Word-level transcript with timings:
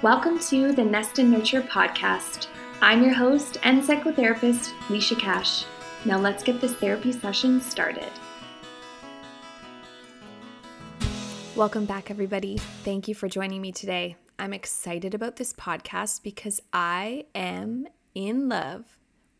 Welcome 0.00 0.38
to 0.50 0.70
the 0.70 0.84
Nest 0.84 1.18
and 1.18 1.28
Nurture 1.28 1.60
podcast. 1.60 2.46
I'm 2.80 3.02
your 3.02 3.14
host 3.14 3.56
and 3.64 3.82
psychotherapist, 3.82 4.68
Lisha 4.86 5.18
Cash. 5.18 5.64
Now 6.04 6.18
let's 6.18 6.44
get 6.44 6.60
this 6.60 6.72
therapy 6.74 7.10
session 7.10 7.60
started. 7.60 8.08
Welcome 11.56 11.84
back, 11.84 12.12
everybody. 12.12 12.58
Thank 12.84 13.08
you 13.08 13.14
for 13.16 13.28
joining 13.28 13.60
me 13.60 13.72
today. 13.72 14.14
I'm 14.38 14.52
excited 14.52 15.14
about 15.14 15.34
this 15.34 15.52
podcast 15.52 16.22
because 16.22 16.62
I 16.72 17.24
am 17.34 17.88
in 18.14 18.48
love 18.48 18.84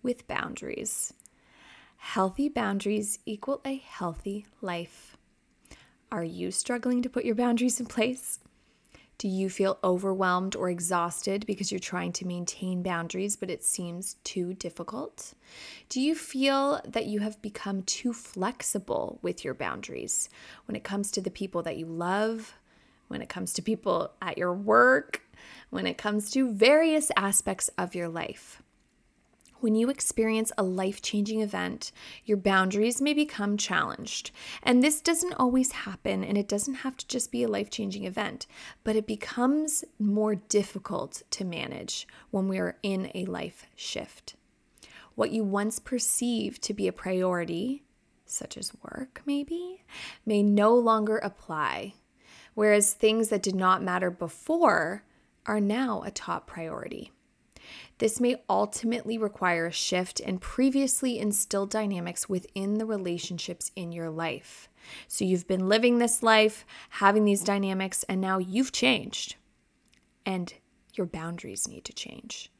with 0.02 0.26
boundaries. 0.26 1.12
Healthy 1.98 2.48
boundaries 2.48 3.20
equal 3.24 3.60
a 3.64 3.76
healthy 3.76 4.46
life. 4.60 5.16
Are 6.10 6.24
you 6.24 6.50
struggling 6.50 7.00
to 7.02 7.08
put 7.08 7.24
your 7.24 7.36
boundaries 7.36 7.78
in 7.78 7.86
place? 7.86 8.40
Do 9.18 9.26
you 9.26 9.50
feel 9.50 9.78
overwhelmed 9.82 10.54
or 10.54 10.70
exhausted 10.70 11.44
because 11.44 11.72
you're 11.72 11.80
trying 11.80 12.12
to 12.12 12.26
maintain 12.26 12.84
boundaries, 12.84 13.34
but 13.34 13.50
it 13.50 13.64
seems 13.64 14.14
too 14.22 14.54
difficult? 14.54 15.34
Do 15.88 16.00
you 16.00 16.14
feel 16.14 16.80
that 16.86 17.06
you 17.06 17.18
have 17.18 17.42
become 17.42 17.82
too 17.82 18.12
flexible 18.12 19.18
with 19.20 19.44
your 19.44 19.54
boundaries 19.54 20.28
when 20.66 20.76
it 20.76 20.84
comes 20.84 21.10
to 21.10 21.20
the 21.20 21.32
people 21.32 21.62
that 21.64 21.76
you 21.76 21.86
love, 21.86 22.54
when 23.08 23.20
it 23.20 23.28
comes 23.28 23.52
to 23.54 23.62
people 23.62 24.12
at 24.22 24.38
your 24.38 24.54
work, 24.54 25.22
when 25.70 25.86
it 25.86 25.98
comes 25.98 26.30
to 26.30 26.52
various 26.52 27.10
aspects 27.16 27.70
of 27.76 27.96
your 27.96 28.08
life? 28.08 28.62
When 29.60 29.74
you 29.74 29.90
experience 29.90 30.52
a 30.56 30.62
life 30.62 31.02
changing 31.02 31.40
event, 31.40 31.90
your 32.24 32.36
boundaries 32.36 33.00
may 33.00 33.12
become 33.12 33.56
challenged. 33.56 34.30
And 34.62 34.84
this 34.84 35.00
doesn't 35.00 35.34
always 35.34 35.72
happen, 35.72 36.22
and 36.22 36.38
it 36.38 36.46
doesn't 36.46 36.74
have 36.74 36.96
to 36.96 37.06
just 37.08 37.32
be 37.32 37.42
a 37.42 37.48
life 37.48 37.68
changing 37.68 38.04
event, 38.04 38.46
but 38.84 38.94
it 38.94 39.06
becomes 39.06 39.84
more 39.98 40.36
difficult 40.36 41.22
to 41.30 41.44
manage 41.44 42.06
when 42.30 42.46
we 42.46 42.58
are 42.58 42.76
in 42.84 43.10
a 43.16 43.24
life 43.24 43.66
shift. 43.74 44.36
What 45.16 45.32
you 45.32 45.42
once 45.42 45.80
perceived 45.80 46.62
to 46.62 46.72
be 46.74 46.86
a 46.86 46.92
priority, 46.92 47.82
such 48.26 48.56
as 48.56 48.72
work 48.84 49.22
maybe, 49.26 49.82
may 50.24 50.40
no 50.40 50.72
longer 50.76 51.18
apply, 51.18 51.94
whereas 52.54 52.92
things 52.92 53.28
that 53.30 53.42
did 53.42 53.56
not 53.56 53.82
matter 53.82 54.12
before 54.12 55.02
are 55.46 55.60
now 55.60 56.02
a 56.04 56.12
top 56.12 56.46
priority. 56.46 57.10
This 57.98 58.20
may 58.20 58.36
ultimately 58.48 59.18
require 59.18 59.66
a 59.66 59.72
shift 59.72 60.20
in 60.20 60.38
previously 60.38 61.18
instilled 61.18 61.70
dynamics 61.70 62.28
within 62.28 62.74
the 62.74 62.86
relationships 62.86 63.72
in 63.74 63.90
your 63.92 64.08
life. 64.08 64.68
So 65.08 65.24
you've 65.24 65.48
been 65.48 65.68
living 65.68 65.98
this 65.98 66.22
life, 66.22 66.64
having 66.90 67.24
these 67.24 67.42
dynamics, 67.42 68.04
and 68.08 68.20
now 68.20 68.38
you've 68.38 68.72
changed. 68.72 69.34
And 70.24 70.54
your 70.94 71.06
boundaries 71.06 71.66
need 71.66 71.84
to 71.84 71.92
change. 71.92 72.50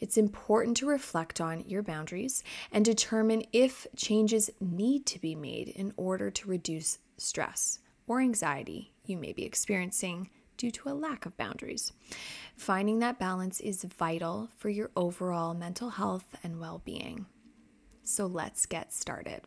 It's 0.00 0.18
important 0.18 0.76
to 0.78 0.86
reflect 0.86 1.40
on 1.40 1.64
your 1.66 1.82
boundaries 1.82 2.42
and 2.72 2.84
determine 2.84 3.44
if 3.52 3.86
changes 3.96 4.50
need 4.60 5.06
to 5.06 5.20
be 5.20 5.34
made 5.34 5.68
in 5.68 5.92
order 5.96 6.30
to 6.30 6.48
reduce 6.48 6.98
stress 7.16 7.78
or 8.06 8.20
anxiety 8.20 8.92
you 9.06 9.16
may 9.16 9.32
be 9.32 9.44
experiencing 9.44 10.28
due 10.56 10.70
to 10.70 10.88
a 10.88 10.94
lack 10.94 11.26
of 11.26 11.36
boundaries. 11.36 11.92
Finding 12.56 12.98
that 13.00 13.18
balance 13.18 13.60
is 13.60 13.84
vital 13.84 14.48
for 14.56 14.68
your 14.68 14.90
overall 14.96 15.54
mental 15.54 15.90
health 15.90 16.36
and 16.42 16.60
well 16.60 16.80
being. 16.84 17.26
So 18.02 18.26
let's 18.26 18.66
get 18.66 18.92
started. 18.92 19.42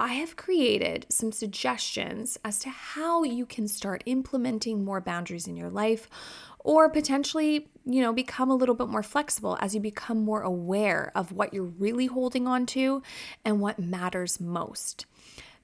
I 0.00 0.14
have 0.14 0.34
created 0.34 1.06
some 1.08 1.30
suggestions 1.30 2.36
as 2.44 2.58
to 2.60 2.68
how 2.68 3.22
you 3.22 3.46
can 3.46 3.68
start 3.68 4.02
implementing 4.06 4.84
more 4.84 5.00
boundaries 5.00 5.46
in 5.46 5.56
your 5.56 5.70
life 5.70 6.08
or 6.58 6.88
potentially, 6.88 7.68
you 7.84 8.00
know, 8.02 8.12
become 8.12 8.50
a 8.50 8.56
little 8.56 8.74
bit 8.74 8.88
more 8.88 9.04
flexible 9.04 9.56
as 9.60 9.72
you 9.72 9.80
become 9.80 10.24
more 10.24 10.42
aware 10.42 11.12
of 11.14 11.30
what 11.30 11.54
you're 11.54 11.62
really 11.62 12.06
holding 12.06 12.48
on 12.48 12.66
to 12.66 13.02
and 13.44 13.60
what 13.60 13.78
matters 13.78 14.40
most. 14.40 15.06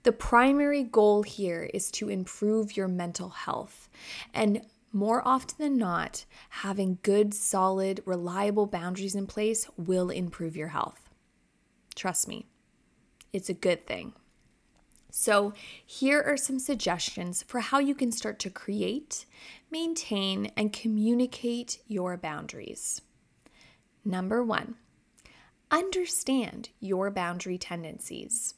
The 0.05 0.13
primary 0.13 0.85
goal 0.85 1.23
here 1.25 1.69
is 1.75 1.91
to 1.93 2.09
improve 2.09 2.77
your 2.77 2.89
mental 2.89 3.31
health. 3.31 3.90
And 4.35 4.63
more 4.93 5.27
often 5.27 5.57
than 5.59 5.79
not, 5.79 6.25
having 6.49 6.99
good, 7.03 7.33
solid, 7.33 8.03
reliable 8.05 8.67
boundaries 8.67 9.15
in 9.15 9.27
place 9.27 9.69
will 9.77 10.11
improve 10.11 10.57
your 10.57 10.69
health. 10.69 11.09
Trust 11.95 12.27
me, 12.27 12.47
it's 13.33 13.49
a 13.49 13.55
good 13.55 13.87
thing. 13.87 14.15
So, 15.13 15.53
here 15.85 16.23
are 16.23 16.37
some 16.37 16.59
suggestions 16.59 17.43
for 17.43 17.61
how 17.61 17.81
you 17.81 17.95
can 17.95 18.13
start 18.13 18.39
to 18.41 18.51
create, 18.51 19.27
maintain, 19.71 20.53
and 20.57 20.73
communicate 20.73 21.81
your 21.89 22.17
boundaries. 22.17 23.03
Number 24.05 24.43
one, 24.43 24.77
understand 25.71 26.71
your 26.79 27.11
boundary 27.11 27.59
tendencies. 27.59 28.55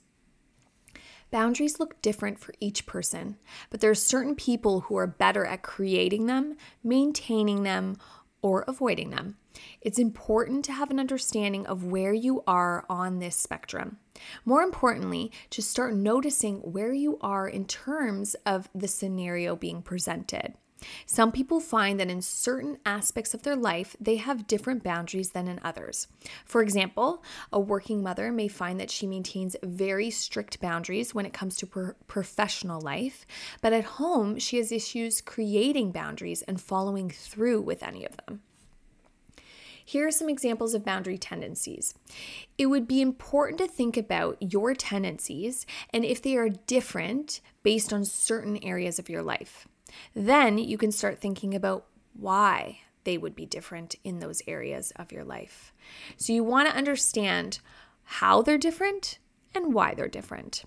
Boundaries 1.32 1.80
look 1.80 2.00
different 2.02 2.38
for 2.38 2.52
each 2.60 2.84
person, 2.84 3.38
but 3.70 3.80
there 3.80 3.90
are 3.90 3.94
certain 3.94 4.36
people 4.36 4.82
who 4.82 4.96
are 4.96 5.06
better 5.06 5.46
at 5.46 5.62
creating 5.62 6.26
them, 6.26 6.56
maintaining 6.84 7.62
them, 7.62 7.96
or 8.42 8.64
avoiding 8.68 9.10
them. 9.10 9.38
It's 9.80 9.98
important 9.98 10.64
to 10.66 10.72
have 10.72 10.90
an 10.90 11.00
understanding 11.00 11.66
of 11.66 11.84
where 11.84 12.12
you 12.12 12.44
are 12.46 12.84
on 12.90 13.18
this 13.18 13.34
spectrum. 13.34 13.96
More 14.44 14.60
importantly, 14.60 15.32
to 15.50 15.62
start 15.62 15.94
noticing 15.94 16.58
where 16.58 16.92
you 16.92 17.16
are 17.22 17.48
in 17.48 17.64
terms 17.64 18.34
of 18.44 18.68
the 18.74 18.88
scenario 18.88 19.56
being 19.56 19.80
presented. 19.80 20.54
Some 21.06 21.32
people 21.32 21.60
find 21.60 21.98
that 22.00 22.10
in 22.10 22.22
certain 22.22 22.78
aspects 22.84 23.34
of 23.34 23.42
their 23.42 23.56
life, 23.56 23.96
they 24.00 24.16
have 24.16 24.46
different 24.46 24.82
boundaries 24.82 25.30
than 25.30 25.48
in 25.48 25.60
others. 25.62 26.08
For 26.44 26.62
example, 26.62 27.22
a 27.52 27.60
working 27.60 28.02
mother 28.02 28.32
may 28.32 28.48
find 28.48 28.80
that 28.80 28.90
she 28.90 29.06
maintains 29.06 29.56
very 29.62 30.10
strict 30.10 30.60
boundaries 30.60 31.14
when 31.14 31.26
it 31.26 31.32
comes 31.32 31.56
to 31.56 31.68
her 31.74 31.96
professional 32.06 32.80
life, 32.80 33.26
but 33.60 33.72
at 33.72 33.84
home, 33.84 34.38
she 34.38 34.56
has 34.58 34.72
issues 34.72 35.20
creating 35.20 35.92
boundaries 35.92 36.42
and 36.42 36.60
following 36.60 37.10
through 37.10 37.60
with 37.62 37.82
any 37.82 38.04
of 38.04 38.16
them. 38.26 38.42
Here 39.84 40.06
are 40.06 40.12
some 40.12 40.28
examples 40.28 40.74
of 40.74 40.84
boundary 40.84 41.18
tendencies. 41.18 41.94
It 42.56 42.66
would 42.66 42.86
be 42.86 43.00
important 43.00 43.58
to 43.58 43.66
think 43.66 43.96
about 43.96 44.36
your 44.40 44.74
tendencies 44.74 45.66
and 45.90 46.04
if 46.04 46.22
they 46.22 46.36
are 46.36 46.48
different 46.48 47.40
based 47.62 47.92
on 47.92 48.04
certain 48.04 48.62
areas 48.62 48.98
of 48.98 49.08
your 49.08 49.22
life. 49.22 49.66
Then 50.14 50.58
you 50.58 50.78
can 50.78 50.92
start 50.92 51.18
thinking 51.18 51.54
about 51.54 51.86
why 52.14 52.80
they 53.04 53.18
would 53.18 53.34
be 53.34 53.46
different 53.46 53.96
in 54.04 54.18
those 54.20 54.42
areas 54.46 54.92
of 54.96 55.12
your 55.12 55.24
life. 55.24 55.72
So 56.16 56.32
you 56.32 56.44
want 56.44 56.68
to 56.68 56.76
understand 56.76 57.58
how 58.04 58.42
they're 58.42 58.58
different 58.58 59.18
and 59.54 59.74
why 59.74 59.94
they're 59.94 60.08
different. 60.08 60.64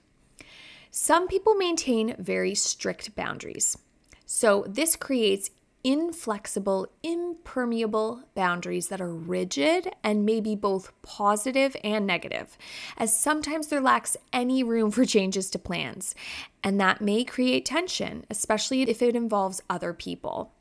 Some 0.92 1.28
people 1.28 1.56
maintain 1.56 2.16
very 2.18 2.56
strict 2.56 3.16
boundaries. 3.16 3.78
So 4.26 4.66
this 4.68 4.96
creates 4.96 5.50
inflexible, 5.86 6.88
impermeable 7.04 8.24
boundaries 8.34 8.88
that 8.88 9.00
are 9.00 9.14
rigid 9.14 9.88
and 10.04 10.26
maybe 10.26 10.56
both 10.56 10.92
positive 11.04 11.78
and 11.84 12.08
negative, 12.08 12.58
as 12.98 13.16
sometimes 13.16 13.68
there 13.68 13.80
lacks 13.80 14.18
any 14.34 14.64
room 14.64 14.90
for 14.90 15.06
changes 15.06 15.48
to 15.52 15.60
plans. 15.60 16.16
And 16.64 16.82
that 16.82 17.02
may 17.02 17.24
create 17.24 17.66
tension, 17.66 18.26
especially 18.32 18.82
if 18.82 19.04
it 19.04 19.16
involves 19.16 19.62
other 19.70 19.94
people. 19.94 20.54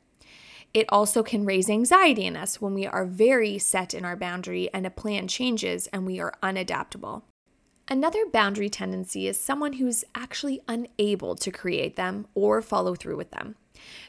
It 0.75 0.85
also 0.89 1.23
can 1.23 1.43
raise 1.43 1.71
anxiety 1.71 2.25
in 2.25 2.37
us 2.37 2.61
when 2.61 2.75
we 2.75 2.85
are 2.85 3.05
very 3.05 3.57
set 3.57 3.95
in 3.95 4.05
our 4.05 4.15
boundary 4.15 4.69
and 4.75 4.85
a 4.85 4.91
plan 4.91 5.27
changes 5.27 5.87
and 5.87 6.05
we 6.05 6.19
are 6.19 6.37
unadaptable. 6.43 7.23
Another 7.87 8.27
boundary 8.31 8.69
tendency 8.69 9.27
is 9.27 9.39
someone 9.39 9.73
who's 9.73 10.05
actually 10.13 10.61
unable 10.67 11.33
to 11.35 11.49
create 11.49 11.95
them 11.95 12.27
or 12.35 12.61
follow 12.61 12.93
through 12.93 13.17
with 13.17 13.31
them. 13.31 13.55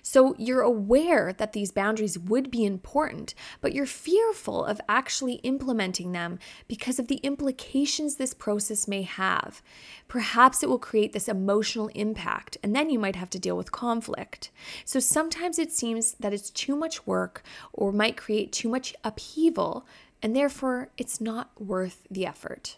So 0.03 0.35
you're 0.39 0.63
aware 0.63 1.33
that 1.33 1.53
these 1.53 1.73
boundaries 1.73 2.19
would 2.19 2.51
be 2.51 2.65
important, 2.65 3.35
but 3.61 3.73
you're 3.73 3.87
fearful 3.87 4.65
of 4.65 4.81
actually 4.89 5.35
implementing 5.37 6.13
them 6.13 6.39
because 6.69 6.99
of 6.99 7.09
the 7.09 7.17
implications 7.17 8.17
this 8.17 8.35
process 8.35 8.89
may 8.89 9.03
have. 9.03 9.63
Perhaps 10.09 10.63
it 10.63 10.69
will 10.69 10.79
create 10.79 11.13
this 11.13 11.29
emotional 11.29 11.89
impact, 11.89 12.57
and 12.63 12.75
then 12.75 12.91
you 12.91 12.99
might 12.99 13.17
have 13.17 13.31
to 13.31 13.39
deal 13.39 13.57
with 13.57 13.73
conflict. 13.73 14.51
So 14.85 15.01
sometimes 15.01 15.59
it 15.59 15.73
seems 15.73 16.15
that 16.15 16.33
it's 16.33 16.51
too 16.51 16.77
much 16.77 17.07
work 17.07 17.43
or 17.73 17.93
might 17.93 18.17
create 18.17 18.53
too 18.53 18.69
much 18.69 18.95
upheaval, 19.05 19.87
and 20.23 20.35
therefore 20.35 20.91
it's 20.97 21.21
not 21.21 21.51
worth 21.61 22.03
the 22.11 22.27
effort. 22.27 22.77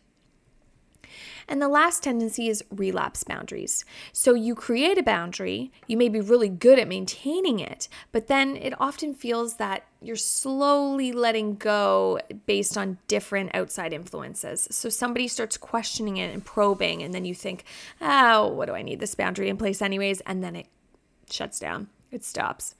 And 1.46 1.60
the 1.60 1.68
last 1.68 2.02
tendency 2.02 2.48
is 2.48 2.64
relapse 2.70 3.24
boundaries. 3.24 3.84
So 4.12 4.34
you 4.34 4.54
create 4.54 4.98
a 4.98 5.02
boundary, 5.02 5.72
you 5.86 5.96
may 5.96 6.08
be 6.08 6.20
really 6.20 6.48
good 6.48 6.78
at 6.78 6.88
maintaining 6.88 7.58
it, 7.60 7.88
but 8.12 8.26
then 8.26 8.56
it 8.56 8.74
often 8.80 9.14
feels 9.14 9.54
that 9.54 9.84
you're 10.00 10.16
slowly 10.16 11.12
letting 11.12 11.56
go 11.56 12.20
based 12.46 12.78
on 12.78 12.98
different 13.08 13.50
outside 13.54 13.92
influences. 13.92 14.68
So 14.70 14.88
somebody 14.88 15.26
starts 15.26 15.56
questioning 15.56 16.18
it 16.18 16.32
and 16.32 16.44
probing, 16.44 17.02
and 17.02 17.12
then 17.12 17.24
you 17.24 17.34
think, 17.34 17.64
oh, 18.00 18.48
what 18.48 18.66
do 18.66 18.74
I 18.74 18.82
need 18.82 19.00
this 19.00 19.14
boundary 19.14 19.48
in 19.48 19.56
place, 19.56 19.82
anyways? 19.82 20.20
And 20.20 20.42
then 20.44 20.54
it 20.54 20.66
shuts 21.30 21.58
down, 21.58 21.88
it 22.12 22.24
stops. 22.24 22.74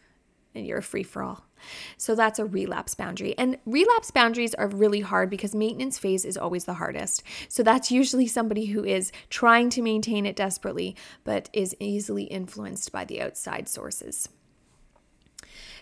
and 0.54 0.66
you're 0.66 0.78
a 0.78 0.82
free 0.82 1.02
for 1.02 1.22
all. 1.22 1.47
So 1.96 2.14
that's 2.14 2.38
a 2.38 2.44
relapse 2.44 2.94
boundary. 2.94 3.34
And 3.38 3.58
relapse 3.66 4.10
boundaries 4.10 4.54
are 4.54 4.68
really 4.68 5.00
hard 5.00 5.30
because 5.30 5.54
maintenance 5.54 5.98
phase 5.98 6.24
is 6.24 6.36
always 6.36 6.64
the 6.64 6.74
hardest. 6.74 7.22
So 7.48 7.62
that's 7.62 7.90
usually 7.90 8.26
somebody 8.26 8.66
who 8.66 8.84
is 8.84 9.12
trying 9.30 9.70
to 9.70 9.82
maintain 9.82 10.26
it 10.26 10.36
desperately, 10.36 10.96
but 11.24 11.48
is 11.52 11.76
easily 11.80 12.24
influenced 12.24 12.92
by 12.92 13.04
the 13.04 13.20
outside 13.20 13.68
sources. 13.68 14.28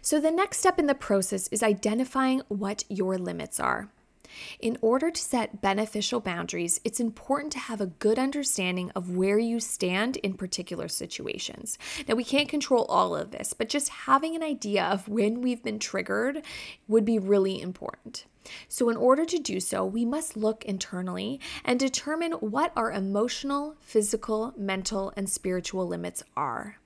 So 0.00 0.20
the 0.20 0.30
next 0.30 0.58
step 0.58 0.78
in 0.78 0.86
the 0.86 0.94
process 0.94 1.48
is 1.48 1.62
identifying 1.62 2.42
what 2.48 2.84
your 2.88 3.18
limits 3.18 3.58
are. 3.58 3.88
In 4.60 4.78
order 4.80 5.10
to 5.10 5.20
set 5.20 5.60
beneficial 5.60 6.20
boundaries, 6.20 6.80
it's 6.84 7.00
important 7.00 7.52
to 7.52 7.58
have 7.58 7.80
a 7.80 7.86
good 7.86 8.18
understanding 8.18 8.90
of 8.94 9.16
where 9.16 9.38
you 9.38 9.60
stand 9.60 10.16
in 10.18 10.34
particular 10.34 10.88
situations. 10.88 11.78
Now, 12.08 12.14
we 12.14 12.24
can't 12.24 12.48
control 12.48 12.84
all 12.86 13.14
of 13.14 13.30
this, 13.30 13.52
but 13.52 13.68
just 13.68 13.88
having 13.88 14.34
an 14.34 14.42
idea 14.42 14.84
of 14.84 15.08
when 15.08 15.40
we've 15.40 15.62
been 15.62 15.78
triggered 15.78 16.42
would 16.88 17.04
be 17.04 17.18
really 17.18 17.60
important. 17.60 18.26
So, 18.68 18.88
in 18.88 18.96
order 18.96 19.24
to 19.24 19.38
do 19.38 19.58
so, 19.60 19.84
we 19.84 20.04
must 20.04 20.36
look 20.36 20.64
internally 20.64 21.40
and 21.64 21.80
determine 21.80 22.32
what 22.32 22.72
our 22.76 22.92
emotional, 22.92 23.76
physical, 23.80 24.54
mental, 24.56 25.12
and 25.16 25.28
spiritual 25.28 25.86
limits 25.86 26.22
are. 26.36 26.78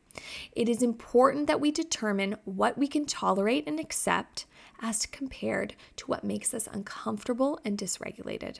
It 0.52 0.68
is 0.68 0.82
important 0.82 1.46
that 1.46 1.60
we 1.60 1.70
determine 1.70 2.36
what 2.44 2.76
we 2.76 2.88
can 2.88 3.04
tolerate 3.04 3.64
and 3.66 3.78
accept 3.78 4.46
as 4.80 5.06
compared 5.06 5.74
to 5.96 6.06
what 6.06 6.24
makes 6.24 6.54
us 6.54 6.68
uncomfortable 6.72 7.60
and 7.64 7.78
dysregulated. 7.78 8.58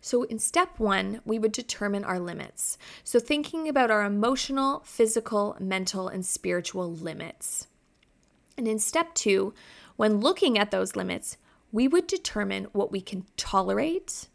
So, 0.00 0.22
in 0.24 0.38
step 0.38 0.78
one, 0.78 1.20
we 1.24 1.38
would 1.38 1.52
determine 1.52 2.04
our 2.04 2.18
limits. 2.18 2.78
So, 3.04 3.20
thinking 3.20 3.68
about 3.68 3.90
our 3.90 4.02
emotional, 4.02 4.82
physical, 4.84 5.56
mental, 5.60 6.08
and 6.08 6.24
spiritual 6.24 6.90
limits. 6.90 7.68
And 8.56 8.66
in 8.66 8.78
step 8.78 9.14
two, 9.14 9.54
when 9.96 10.20
looking 10.20 10.58
at 10.58 10.70
those 10.70 10.96
limits, 10.96 11.36
we 11.70 11.86
would 11.86 12.06
determine 12.06 12.64
what 12.72 12.90
we 12.90 13.00
can 13.00 13.26
tolerate 13.36 14.28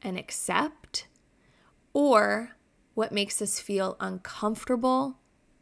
and 0.00 0.18
accept, 0.18 1.06
or 1.92 2.56
what 2.94 3.12
makes 3.12 3.40
us 3.40 3.60
feel 3.60 3.96
uncomfortable 4.00 5.18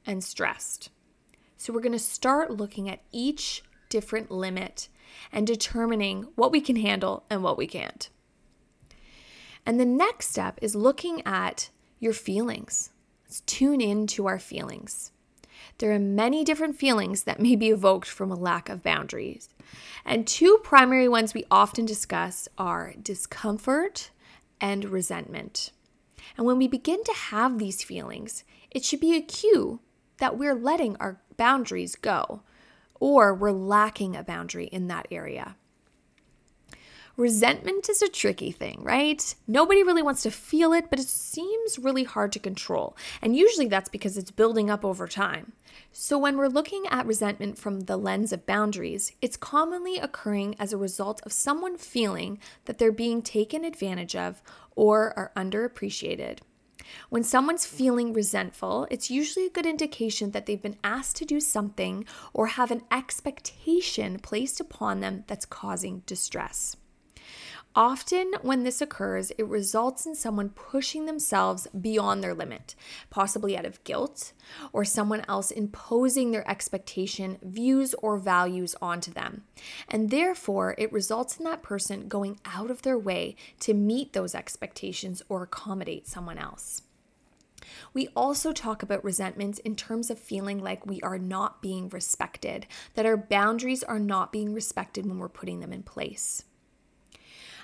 and 0.06 0.22
stressed. 0.22 0.90
So, 1.56 1.72
we're 1.72 1.80
going 1.80 1.92
to 1.92 1.98
start 1.98 2.52
looking 2.52 2.88
at 2.88 3.02
each 3.10 3.64
different 3.90 4.30
limit 4.30 4.88
and 5.30 5.46
determining 5.46 6.28
what 6.36 6.50
we 6.50 6.62
can 6.62 6.76
handle 6.76 7.24
and 7.28 7.42
what 7.42 7.58
we 7.58 7.66
can't. 7.66 8.08
And 9.66 9.78
the 9.78 9.84
next 9.84 10.30
step 10.30 10.58
is 10.62 10.74
looking 10.74 11.20
at 11.26 11.68
your 11.98 12.14
feelings. 12.14 12.90
Let's 13.24 13.40
tune 13.42 13.82
in 13.82 14.06
to 14.08 14.26
our 14.26 14.38
feelings. 14.38 15.12
There 15.78 15.92
are 15.92 15.98
many 15.98 16.44
different 16.44 16.76
feelings 16.76 17.24
that 17.24 17.40
may 17.40 17.54
be 17.54 17.68
evoked 17.68 18.08
from 18.08 18.30
a 18.30 18.36
lack 18.36 18.68
of 18.68 18.82
boundaries. 18.82 19.50
And 20.04 20.26
two 20.26 20.58
primary 20.62 21.08
ones 21.08 21.34
we 21.34 21.44
often 21.50 21.84
discuss 21.84 22.48
are 22.56 22.94
discomfort 23.02 24.10
and 24.60 24.86
resentment. 24.86 25.72
And 26.36 26.46
when 26.46 26.58
we 26.58 26.68
begin 26.68 27.04
to 27.04 27.12
have 27.12 27.58
these 27.58 27.82
feelings, 27.82 28.44
it 28.70 28.84
should 28.84 29.00
be 29.00 29.14
a 29.14 29.22
cue 29.22 29.80
that 30.18 30.38
we're 30.38 30.54
letting 30.54 30.96
our 30.96 31.20
boundaries 31.36 31.96
go 31.96 32.42
or 33.00 33.34
we're 33.34 33.50
lacking 33.50 34.14
a 34.14 34.22
boundary 34.22 34.66
in 34.66 34.86
that 34.86 35.08
area. 35.10 35.56
Resentment 37.16 37.88
is 37.90 38.00
a 38.00 38.08
tricky 38.08 38.50
thing, 38.50 38.80
right? 38.82 39.34
Nobody 39.46 39.82
really 39.82 40.02
wants 40.02 40.22
to 40.22 40.30
feel 40.30 40.72
it, 40.72 40.88
but 40.88 40.98
it 40.98 41.06
seems 41.06 41.78
really 41.78 42.04
hard 42.04 42.32
to 42.32 42.38
control. 42.38 42.96
And 43.20 43.36
usually 43.36 43.66
that's 43.66 43.90
because 43.90 44.16
it's 44.16 44.30
building 44.30 44.70
up 44.70 44.86
over 44.86 45.06
time. 45.06 45.52
So, 45.92 46.16
when 46.16 46.38
we're 46.38 46.48
looking 46.48 46.84
at 46.88 47.06
resentment 47.06 47.58
from 47.58 47.80
the 47.80 47.98
lens 47.98 48.32
of 48.32 48.46
boundaries, 48.46 49.12
it's 49.20 49.36
commonly 49.36 49.98
occurring 49.98 50.56
as 50.58 50.72
a 50.72 50.78
result 50.78 51.20
of 51.26 51.32
someone 51.32 51.76
feeling 51.76 52.38
that 52.64 52.78
they're 52.78 52.90
being 52.90 53.20
taken 53.22 53.64
advantage 53.64 54.16
of 54.16 54.42
or 54.74 55.12
are 55.18 55.32
underappreciated. 55.36 56.38
When 57.08 57.22
someone's 57.22 57.66
feeling 57.66 58.12
resentful, 58.12 58.86
it's 58.90 59.10
usually 59.10 59.46
a 59.46 59.50
good 59.50 59.66
indication 59.66 60.30
that 60.30 60.46
they've 60.46 60.60
been 60.60 60.78
asked 60.82 61.16
to 61.16 61.24
do 61.24 61.40
something 61.40 62.04
or 62.32 62.46
have 62.48 62.70
an 62.70 62.82
expectation 62.90 64.18
placed 64.18 64.60
upon 64.60 65.00
them 65.00 65.24
that's 65.26 65.46
causing 65.46 66.02
distress. 66.06 66.76
Often, 67.76 68.32
when 68.42 68.64
this 68.64 68.80
occurs, 68.80 69.30
it 69.38 69.46
results 69.46 70.04
in 70.04 70.16
someone 70.16 70.48
pushing 70.48 71.06
themselves 71.06 71.68
beyond 71.68 72.20
their 72.20 72.34
limit, 72.34 72.74
possibly 73.10 73.56
out 73.56 73.64
of 73.64 73.82
guilt, 73.84 74.32
or 74.72 74.84
someone 74.84 75.24
else 75.28 75.52
imposing 75.52 76.32
their 76.32 76.48
expectation, 76.50 77.38
views, 77.42 77.94
or 77.94 78.18
values 78.18 78.74
onto 78.82 79.12
them. 79.12 79.44
And 79.88 80.10
therefore, 80.10 80.74
it 80.78 80.92
results 80.92 81.36
in 81.36 81.44
that 81.44 81.62
person 81.62 82.08
going 82.08 82.40
out 82.44 82.72
of 82.72 82.82
their 82.82 82.98
way 82.98 83.36
to 83.60 83.72
meet 83.72 84.14
those 84.14 84.34
expectations 84.34 85.22
or 85.28 85.44
accommodate 85.44 86.08
someone 86.08 86.38
else. 86.38 86.82
We 87.94 88.08
also 88.16 88.52
talk 88.52 88.82
about 88.82 89.04
resentments 89.04 89.60
in 89.60 89.76
terms 89.76 90.10
of 90.10 90.18
feeling 90.18 90.58
like 90.58 90.86
we 90.86 91.00
are 91.02 91.18
not 91.18 91.62
being 91.62 91.88
respected, 91.88 92.66
that 92.94 93.06
our 93.06 93.16
boundaries 93.16 93.84
are 93.84 94.00
not 94.00 94.32
being 94.32 94.52
respected 94.52 95.06
when 95.06 95.18
we're 95.18 95.28
putting 95.28 95.60
them 95.60 95.72
in 95.72 95.84
place. 95.84 96.44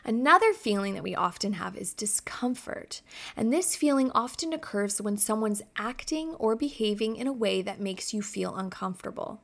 Another 0.08 0.52
feeling 0.52 0.94
that 0.94 1.02
we 1.02 1.16
often 1.16 1.54
have 1.54 1.76
is 1.76 1.92
discomfort. 1.92 3.02
And 3.36 3.52
this 3.52 3.74
feeling 3.74 4.12
often 4.12 4.52
occurs 4.52 5.02
when 5.02 5.16
someone's 5.16 5.62
acting 5.76 6.34
or 6.34 6.54
behaving 6.54 7.16
in 7.16 7.26
a 7.26 7.32
way 7.32 7.60
that 7.62 7.80
makes 7.80 8.14
you 8.14 8.22
feel 8.22 8.54
uncomfortable. 8.54 9.40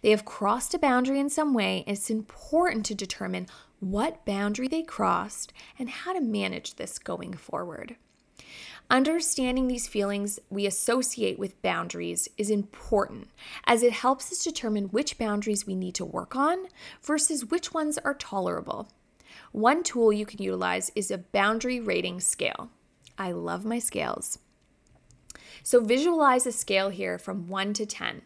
They 0.00 0.10
have 0.10 0.24
crossed 0.24 0.72
a 0.72 0.78
boundary 0.78 1.20
in 1.20 1.28
some 1.28 1.52
way, 1.52 1.84
and 1.86 1.94
it's 1.94 2.08
important 2.08 2.86
to 2.86 2.94
determine 2.94 3.46
what 3.78 4.24
boundary 4.24 4.68
they 4.68 4.82
crossed 4.82 5.52
and 5.78 5.90
how 5.90 6.14
to 6.14 6.20
manage 6.22 6.76
this 6.76 6.98
going 6.98 7.34
forward. 7.34 7.96
Understanding 8.88 9.68
these 9.68 9.86
feelings 9.86 10.38
we 10.48 10.64
associate 10.64 11.38
with 11.38 11.60
boundaries 11.60 12.28
is 12.38 12.48
important 12.48 13.28
as 13.66 13.82
it 13.82 13.92
helps 13.92 14.32
us 14.32 14.44
determine 14.44 14.84
which 14.86 15.18
boundaries 15.18 15.66
we 15.66 15.74
need 15.74 15.94
to 15.96 16.04
work 16.06 16.34
on 16.34 16.68
versus 17.02 17.44
which 17.44 17.74
ones 17.74 17.98
are 17.98 18.14
tolerable. 18.14 18.88
One 19.56 19.82
tool 19.82 20.12
you 20.12 20.26
can 20.26 20.42
utilize 20.42 20.90
is 20.94 21.10
a 21.10 21.16
boundary 21.16 21.80
rating 21.80 22.20
scale. 22.20 22.68
I 23.16 23.32
love 23.32 23.64
my 23.64 23.78
scales. 23.78 24.38
So 25.62 25.80
visualize 25.80 26.46
a 26.46 26.52
scale 26.52 26.90
here 26.90 27.18
from 27.18 27.48
1 27.48 27.72
to 27.72 27.86
10. 27.86 28.20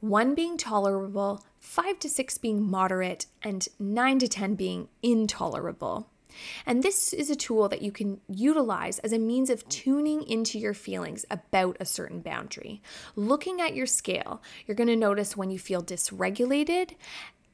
1 0.00 0.34
being 0.34 0.56
tolerable, 0.56 1.44
5 1.60 2.00
to 2.00 2.08
6 2.08 2.38
being 2.38 2.68
moderate, 2.68 3.26
and 3.40 3.68
9 3.78 4.18
to 4.18 4.26
10 4.26 4.56
being 4.56 4.88
intolerable. 5.00 6.10
And 6.66 6.82
this 6.82 7.12
is 7.12 7.30
a 7.30 7.36
tool 7.36 7.68
that 7.68 7.82
you 7.82 7.92
can 7.92 8.20
utilize 8.28 8.98
as 8.98 9.12
a 9.12 9.18
means 9.20 9.50
of 9.50 9.68
tuning 9.68 10.22
into 10.22 10.58
your 10.58 10.74
feelings 10.74 11.24
about 11.30 11.76
a 11.78 11.84
certain 11.84 12.20
boundary. 12.20 12.82
Looking 13.14 13.60
at 13.60 13.76
your 13.76 13.86
scale, 13.86 14.42
you're 14.66 14.74
going 14.74 14.88
to 14.88 14.96
notice 14.96 15.36
when 15.36 15.50
you 15.50 15.58
feel 15.60 15.82
dysregulated 15.82 16.96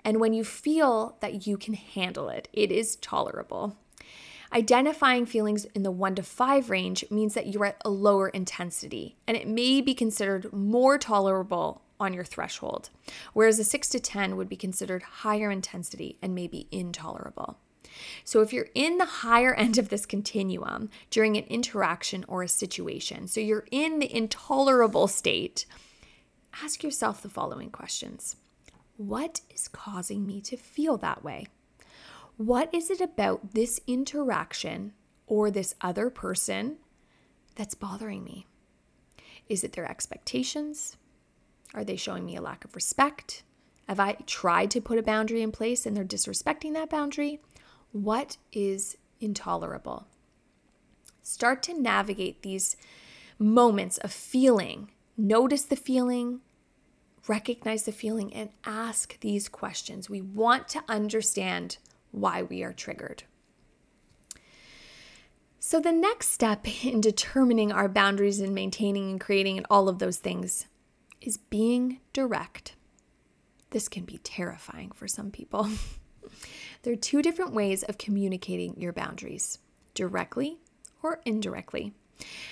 and 0.05 0.21
when 0.21 0.33
you 0.33 0.45
feel 0.45 1.17
that 1.21 1.47
you 1.47 1.57
can 1.57 1.75
handle 1.75 2.29
it, 2.29 2.49
it 2.53 2.71
is 2.73 2.97
tolerable. 2.97 3.77
Identifying 4.53 5.27
feelings 5.27 5.65
in 5.77 5.85
the 5.85 5.93
1 5.93 6.17
to 6.17 6.23
5 6.25 6.71
range 6.71 7.05
means 7.11 7.35
that 7.35 7.47
you're 7.47 7.67
at 7.67 7.81
a 7.85 7.91
lower 7.91 8.29
intensity 8.29 9.17
and 9.29 9.37
it 9.37 9.47
may 9.47 9.81
be 9.81 9.95
considered 9.95 10.53
more 10.53 10.99
tolerable 10.99 11.83
on 12.01 12.13
your 12.13 12.25
threshold, 12.25 12.91
whereas 13.33 13.59
a 13.59 13.65
6 13.65 13.89
to 13.91 14.01
10 14.01 14.37
would 14.37 14.49
be 14.49 14.57
considered 14.57 15.03
higher 15.03 15.51
intensity 15.51 16.19
and 16.21 16.35
maybe 16.35 16.67
intolerable. 16.73 17.59
So, 18.25 18.41
if 18.41 18.53
you're 18.53 18.69
in 18.75 18.99
the 18.99 19.05
higher 19.05 19.55
end 19.55 19.77
of 19.77 19.89
this 19.89 20.07
continuum 20.07 20.91
during 21.11 21.37
an 21.37 21.45
interaction 21.45 22.25
or 22.27 22.43
a 22.43 22.49
situation, 22.49 23.29
so 23.29 23.41
you're 23.41 23.67
in 23.71 23.99
the 23.99 24.15
intolerable 24.15 25.07
state, 25.07 25.67
ask 26.63 26.83
yourself 26.83 27.23
the 27.23 27.29
following 27.29 27.71
questions 27.71 28.37
what 29.01 29.41
is 29.49 29.67
causing 29.67 30.27
me 30.27 30.43
to 30.43 30.59
feel 30.59 30.99
that 30.99 31.25
way? 31.25 31.47
What 32.37 32.69
is 32.75 32.91
it 32.91 33.01
about 33.01 33.55
this 33.55 33.81
interaction 33.87 34.93
or 35.27 35.51
this 35.51 35.75
other 35.81 36.11
person 36.11 36.77
that's 37.55 37.75
bothering 37.75 38.23
me? 38.23 38.47
Is 39.49 39.65
it 39.65 39.73
their 39.73 39.91
expectations? 39.91 40.99
Are 41.73 41.83
they 41.83 41.97
showing 41.97 42.27
me 42.27 42.37
a 42.37 42.43
lack 42.43 42.63
of 42.63 42.75
respect? 42.75 43.43
Have 43.89 43.99
I 43.99 44.19
tried 44.27 44.71
to 44.73 44.83
put 44.83 44.99
a 44.99 45.03
boundary 45.03 45.41
in 45.41 45.51
place 45.51 45.87
and 45.87 45.97
they're 45.97 46.05
disrespecting 46.05 46.75
that 46.75 46.91
boundary? 46.91 47.41
What 47.93 48.37
is 48.53 48.99
intolerable? 49.19 50.09
Start 51.23 51.63
to 51.65 51.81
navigate 51.81 52.43
these 52.43 52.77
moments 53.39 53.97
of 53.97 54.13
feeling. 54.13 54.91
Notice 55.17 55.63
the 55.63 55.77
feeling, 55.77 56.41
recognize 57.31 57.85
the 57.85 57.93
feeling 57.93 58.35
and 58.35 58.51
ask 58.65 59.19
these 59.21 59.49
questions. 59.49 60.11
We 60.11 60.21
want 60.21 60.67
to 60.71 60.83
understand 60.89 61.79
why 62.11 62.43
we 62.43 62.65
are 62.65 62.73
triggered. 62.73 63.23
So, 65.61 65.79
the 65.79 65.93
next 65.93 66.31
step 66.31 66.67
in 66.85 67.01
determining 67.01 67.71
our 67.71 67.89
boundaries 67.89 68.41
and 68.41 68.53
maintaining 68.53 69.13
and 69.13 69.21
creating 69.21 69.59
and 69.59 69.67
all 69.71 69.89
of 69.89 70.01
those 70.01 70.17
things 70.17 70.67
is 71.21 71.37
being 71.37 72.01
direct. 72.13 72.75
This 73.71 73.89
can 73.89 74.05
be 74.05 74.19
terrifying 74.19 74.91
for 74.91 75.07
some 75.07 75.31
people. 75.31 75.69
there 76.83 76.93
are 76.93 76.97
two 76.97 77.23
different 77.23 77.55
ways 77.55 77.85
of 77.85 77.97
communicating 77.97 78.75
your 78.81 78.93
boundaries 78.93 79.61
directly 79.95 80.59
or 81.01 81.21
indirectly. 81.25 81.95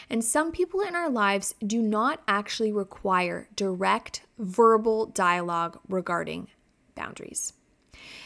And 0.08 0.25
some 0.25 0.52
people 0.52 0.80
in 0.80 0.94
our 0.94 1.10
lives 1.10 1.54
do 1.64 1.82
not 1.82 2.22
actually 2.26 2.72
require 2.72 3.48
direct 3.54 4.22
verbal 4.38 5.06
dialogue 5.06 5.78
regarding 5.88 6.48
boundaries. 6.94 7.52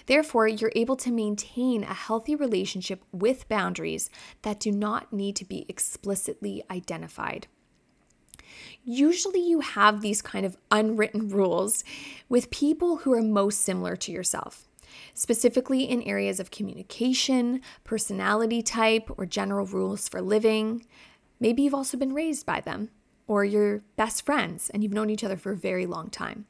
Therefore, 0.07 0.47
you're 0.49 0.73
able 0.75 0.97
to 0.97 1.11
maintain 1.11 1.83
a 1.83 1.95
healthy 1.95 2.35
relationship 2.35 3.03
with 3.13 3.49
boundaries 3.49 4.11
that 4.43 4.61
do 4.61 4.71
not 4.71 5.13
need 5.13 5.37
to 5.37 5.45
be 5.45 5.65
explicitly 5.69 6.63
identified. 6.71 7.47
Usually, 8.85 9.41
you 9.41 9.61
have 9.61 10.01
these 10.01 10.23
kind 10.23 10.45
of 10.45 10.57
unwritten 10.71 11.29
rules 11.29 11.85
with 12.29 12.51
people 12.51 12.99
who 12.99 13.13
are 13.13 13.23
most 13.23 13.61
similar 13.61 13.97
to 13.97 14.13
yourself, 14.13 14.69
specifically 15.15 15.85
in 15.85 16.03
areas 16.03 16.41
of 16.41 16.51
communication, 16.51 17.61
personality 17.85 18.63
type, 18.63 19.11
or 19.17 19.25
general 19.25 19.67
rules 19.67 20.09
for 20.09 20.21
living. 20.21 20.85
Maybe 21.43 21.63
you've 21.63 21.75
also 21.75 21.97
been 21.97 22.15
raised 22.15 22.47
by 22.47 22.61
them, 22.61 22.91
or 23.27 23.45
you're 23.45 23.83
best 23.97 24.25
friends 24.25 24.71
and 24.71 24.85
you've 24.85 24.93
known 24.93 25.11
each 25.11 25.25
other 25.25 25.37
for 25.37 25.51
a 25.51 25.57
very 25.57 25.87
long 25.87 26.09
time. 26.09 26.47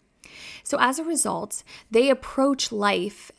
So, 0.63 0.77
as 0.79 0.99
a 0.99 1.05
result, 1.05 1.65
they 1.91 2.11
approach 2.11 2.71
life 2.71 3.33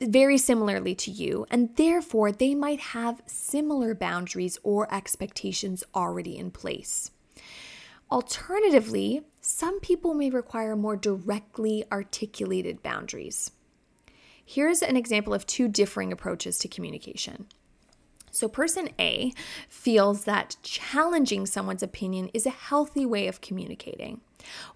very 0.00 0.36
similarly 0.36 0.96
to 0.96 1.12
you, 1.12 1.46
and 1.48 1.76
therefore 1.76 2.32
they 2.32 2.56
might 2.56 2.80
have 2.80 3.22
similar 3.26 3.94
boundaries 3.94 4.58
or 4.64 4.92
expectations 4.92 5.84
already 5.94 6.36
in 6.36 6.50
place. 6.50 7.12
Alternatively, 8.10 9.22
some 9.40 9.78
people 9.78 10.12
may 10.12 10.28
require 10.28 10.74
more 10.74 10.96
directly 10.96 11.84
articulated 11.92 12.82
boundaries. 12.82 13.52
Here's 14.44 14.82
an 14.82 14.96
example 14.96 15.34
of 15.34 15.46
two 15.46 15.68
differing 15.68 16.12
approaches 16.12 16.58
to 16.58 16.66
communication. 16.66 17.46
So, 18.30 18.48
person 18.48 18.90
A 18.98 19.32
feels 19.68 20.24
that 20.24 20.56
challenging 20.62 21.46
someone's 21.46 21.82
opinion 21.82 22.30
is 22.32 22.46
a 22.46 22.50
healthy 22.50 23.04
way 23.04 23.26
of 23.26 23.40
communicating, 23.40 24.20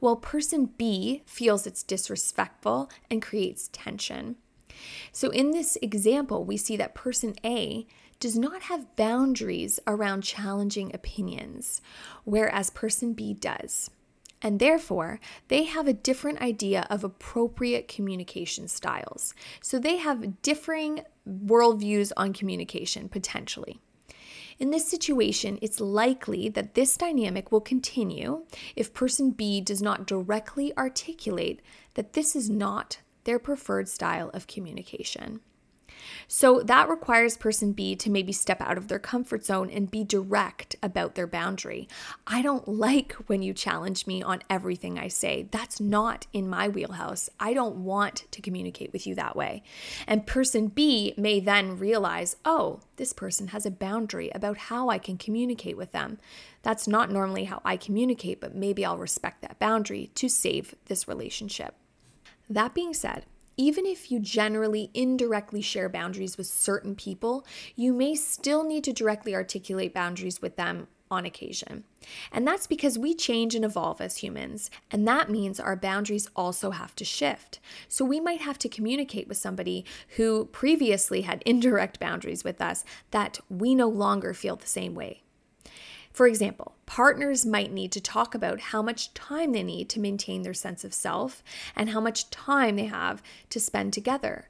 while 0.01 0.17
person 0.17 0.71
B 0.77 1.23
feels 1.27 1.67
it's 1.67 1.83
disrespectful 1.83 2.91
and 3.11 3.23
creates 3.23 3.71
tension. 3.73 4.37
So, 5.13 5.31
in 5.31 5.53
this 5.53 5.77
example, 5.81 6.45
we 6.45 6.57
see 6.57 6.77
that 6.77 6.95
person 6.95 7.35
A 7.45 7.87
does 8.21 8.39
not 8.39 8.63
have 8.63 8.97
boundaries 8.97 9.79
around 9.87 10.23
challenging 10.23 10.95
opinions, 10.95 11.81
whereas 12.25 12.71
person 12.71 13.13
B 13.13 13.35
does. 13.35 13.91
And 14.43 14.59
therefore, 14.59 15.21
they 15.49 15.65
have 15.65 15.89
a 15.89 15.95
different 15.95 16.41
idea 16.41 16.87
of 16.91 17.03
appropriate 17.03 17.89
communication 17.89 18.69
styles. 18.69 19.35
So 19.63 19.79
they 19.79 19.97
have 19.97 20.43
differing 20.43 21.03
worldviews 21.27 22.13
on 22.17 22.33
communication 22.33 23.09
potentially. 23.09 23.81
In 24.59 24.71
this 24.71 24.87
situation, 24.87 25.59
it's 25.63 25.81
likely 25.81 26.49
that 26.51 26.75
this 26.75 26.97
dynamic 26.97 27.51
will 27.51 27.61
continue 27.61 28.45
if 28.77 28.95
person 28.95 29.31
B 29.31 29.61
does 29.61 29.83
not 29.83 30.07
directly 30.07 30.77
articulate 30.77 31.61
that 31.95 32.13
this 32.13 32.37
is 32.37 32.49
not 32.49 32.99
their 33.25 33.39
preferred 33.39 33.89
style 33.89 34.31
of 34.31 34.47
communication. 34.47 35.41
So 36.29 36.61
that 36.61 36.89
requires 36.89 37.37
person 37.37 37.73
B 37.73 37.97
to 37.97 38.11
maybe 38.11 38.33
step 38.33 38.61
out 38.61 38.79
of 38.79 38.89
their 38.89 38.99
comfort 38.99 39.45
zone 39.45 39.71
and 39.71 39.91
be 39.91 40.05
direct 40.05 40.77
about 40.83 41.15
their 41.15 41.27
boundary. 41.27 41.89
I 42.27 42.43
don't 42.43 42.67
like 42.69 43.13
when 43.27 43.43
you 43.43 43.53
challenge 43.53 44.07
me 44.07 44.23
on 44.23 44.43
everything 44.49 44.99
I 44.99 45.09
say. 45.09 45.49
That's 45.51 45.81
not 45.81 46.27
in 46.33 46.49
my 46.49 46.69
wheelhouse. 46.69 47.31
I 47.39 47.55
don't 47.55 47.77
want 47.77 48.25
to 48.31 48.43
communicate 48.43 48.93
with 48.93 49.07
you 49.07 49.15
that 49.15 49.37
way. 49.37 49.63
And 50.07 50.27
person 50.27 50.69
B 50.69 51.15
may 51.17 51.41
then 51.41 51.79
realize, 51.79 52.37
oh, 52.45 52.81
this 52.97 53.13
person 53.13 53.49
has 53.49 53.67
a 53.67 53.71
boundary 53.71 54.31
about 54.35 54.57
how 54.57 54.89
I 54.89 54.99
can 54.99 55.19
communicate 55.19 55.77
with 55.77 55.93
them. 55.93 56.19
That's 56.63 56.89
not 56.89 57.11
normally 57.11 57.45
how 57.45 57.61
I 57.65 57.77
communicate, 57.77 58.41
but 58.41 58.55
maybe 58.55 58.85
I'll 58.85 58.99
respect 58.99 59.43
that 59.43 59.59
boundary 59.59 60.11
to 60.15 60.29
save 60.29 60.75
this 60.87 61.07
relationship. 61.07 61.75
That 62.49 62.75
being 62.75 62.95
said, 62.95 63.27
even 63.57 63.87
if 63.87 64.11
you 64.11 64.19
generally 64.19 64.91
indirectly 64.95 65.61
share 65.61 65.89
boundaries 65.89 66.37
with 66.37 66.47
certain 66.47 66.95
people, 66.95 67.47
you 67.77 67.93
may 67.93 68.15
still 68.15 68.65
need 68.65 68.85
to 68.85 68.93
directly 68.93 69.35
articulate 69.35 69.95
boundaries 69.95 70.43
with 70.43 70.57
them 70.57 70.89
on 71.11 71.25
occasion. 71.25 71.85
And 72.33 72.47
that's 72.47 72.67
because 72.67 72.99
we 72.99 73.15
change 73.15 73.55
and 73.55 73.65
evolve 73.65 74.01
as 74.01 74.19
humans, 74.19 74.71
and 74.91 75.07
that 75.09 75.31
means 75.31 75.59
our 75.59 75.77
boundaries 75.77 76.29
also 76.37 76.71
have 76.71 76.95
to 76.97 77.05
shift. 77.05 77.61
So 77.89 78.05
we 78.05 78.21
might 78.21 78.41
have 78.41 78.59
to 78.59 78.69
communicate 78.69 79.29
with 79.29 79.37
somebody 79.37 79.85
who 80.17 80.47
previously 80.47 81.23
had 81.23 81.43
indirect 81.47 82.01
boundaries 82.01 82.45
with 82.45 82.61
us 82.61 82.85
that 83.11 83.41
we 83.49 83.75
no 83.75 83.89
longer 83.89 84.35
feel 84.35 84.57
the 84.57 84.67
same 84.67 84.95
way. 84.95 85.24
For 86.15 86.29
example, 86.29 86.77
partners 86.87 87.45
might 87.45 87.73
need 87.73 87.91
to 87.91 88.01
talk 88.01 88.37
about 88.37 88.61
how 88.61 88.81
much 88.81 89.13
time 89.15 89.51
they 89.51 89.65
need 89.65 89.89
to 89.91 90.01
maintain 90.01 90.43
their 90.43 90.55
sense 90.55 90.85
of 90.85 90.95
self 90.95 91.43
and 91.75 91.91
how 91.91 92.01
much 92.01 92.31
time 92.31 92.77
they 92.77 92.85
have 92.85 93.21
to 93.51 93.59
spend 93.59 93.93
together. 93.93 94.49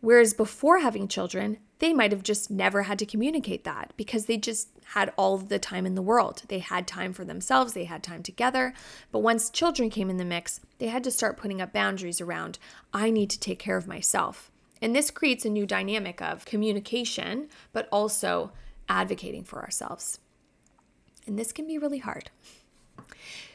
Whereas 0.00 0.34
before 0.34 0.80
having 0.80 1.06
children, 1.06 1.58
they 1.78 1.92
might 1.92 2.10
have 2.10 2.24
just 2.24 2.50
never 2.50 2.82
had 2.82 2.98
to 2.98 3.06
communicate 3.06 3.62
that 3.62 3.92
because 3.96 4.26
they 4.26 4.36
just 4.36 4.68
had 4.94 5.12
all 5.16 5.38
the 5.38 5.60
time 5.60 5.86
in 5.86 5.94
the 5.94 6.02
world. 6.02 6.42
They 6.48 6.58
had 6.58 6.88
time 6.88 7.12
for 7.12 7.24
themselves, 7.24 7.72
they 7.72 7.84
had 7.84 8.02
time 8.02 8.24
together. 8.24 8.74
But 9.12 9.20
once 9.20 9.48
children 9.48 9.90
came 9.90 10.10
in 10.10 10.16
the 10.16 10.24
mix, 10.24 10.60
they 10.78 10.88
had 10.88 11.04
to 11.04 11.12
start 11.12 11.36
putting 11.36 11.60
up 11.60 11.72
boundaries 11.72 12.20
around 12.20 12.58
I 12.92 13.10
need 13.10 13.30
to 13.30 13.38
take 13.38 13.60
care 13.60 13.76
of 13.76 13.86
myself. 13.86 14.50
And 14.82 14.94
this 14.94 15.12
creates 15.12 15.44
a 15.44 15.50
new 15.50 15.66
dynamic 15.66 16.20
of 16.20 16.44
communication, 16.44 17.48
but 17.72 17.88
also 17.92 18.50
advocating 18.88 19.44
for 19.44 19.62
ourselves 19.62 20.18
and 21.26 21.38
this 21.38 21.52
can 21.52 21.66
be 21.66 21.78
really 21.78 21.98
hard. 21.98 22.30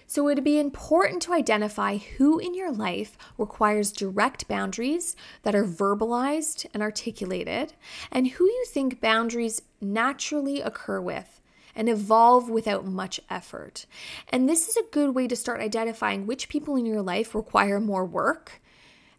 So, 0.07 0.27
it 0.27 0.35
would 0.35 0.43
be 0.43 0.59
important 0.59 1.21
to 1.21 1.33
identify 1.33 1.95
who 1.95 2.37
in 2.37 2.53
your 2.53 2.69
life 2.69 3.17
requires 3.37 3.93
direct 3.93 4.45
boundaries 4.49 5.15
that 5.43 5.55
are 5.55 5.63
verbalized 5.63 6.65
and 6.73 6.83
articulated, 6.83 7.73
and 8.11 8.27
who 8.27 8.43
you 8.43 8.65
think 8.67 8.99
boundaries 8.99 9.61
naturally 9.79 10.59
occur 10.59 10.99
with 10.99 11.39
and 11.75 11.87
evolve 11.87 12.49
without 12.49 12.85
much 12.85 13.21
effort. 13.29 13.85
And 14.27 14.49
this 14.49 14.67
is 14.67 14.75
a 14.75 14.91
good 14.91 15.15
way 15.15 15.29
to 15.29 15.35
start 15.37 15.61
identifying 15.61 16.27
which 16.27 16.49
people 16.49 16.75
in 16.75 16.85
your 16.85 17.01
life 17.01 17.33
require 17.33 17.79
more 17.79 18.05
work, 18.05 18.61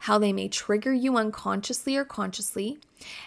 how 0.01 0.19
they 0.19 0.33
may 0.33 0.49
trigger 0.49 0.93
you 0.93 1.17
unconsciously 1.17 1.97
or 1.97 2.05
consciously, 2.05 2.79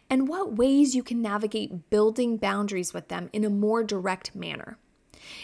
and 0.08 0.28
what 0.28 0.56
ways 0.56 0.96
you 0.96 1.02
can 1.02 1.22
navigate 1.22 1.90
building 1.90 2.38
boundaries 2.38 2.94
with 2.94 3.08
them 3.08 3.30
in 3.34 3.44
a 3.44 3.50
more 3.50 3.84
direct 3.84 4.36
manner. 4.36 4.78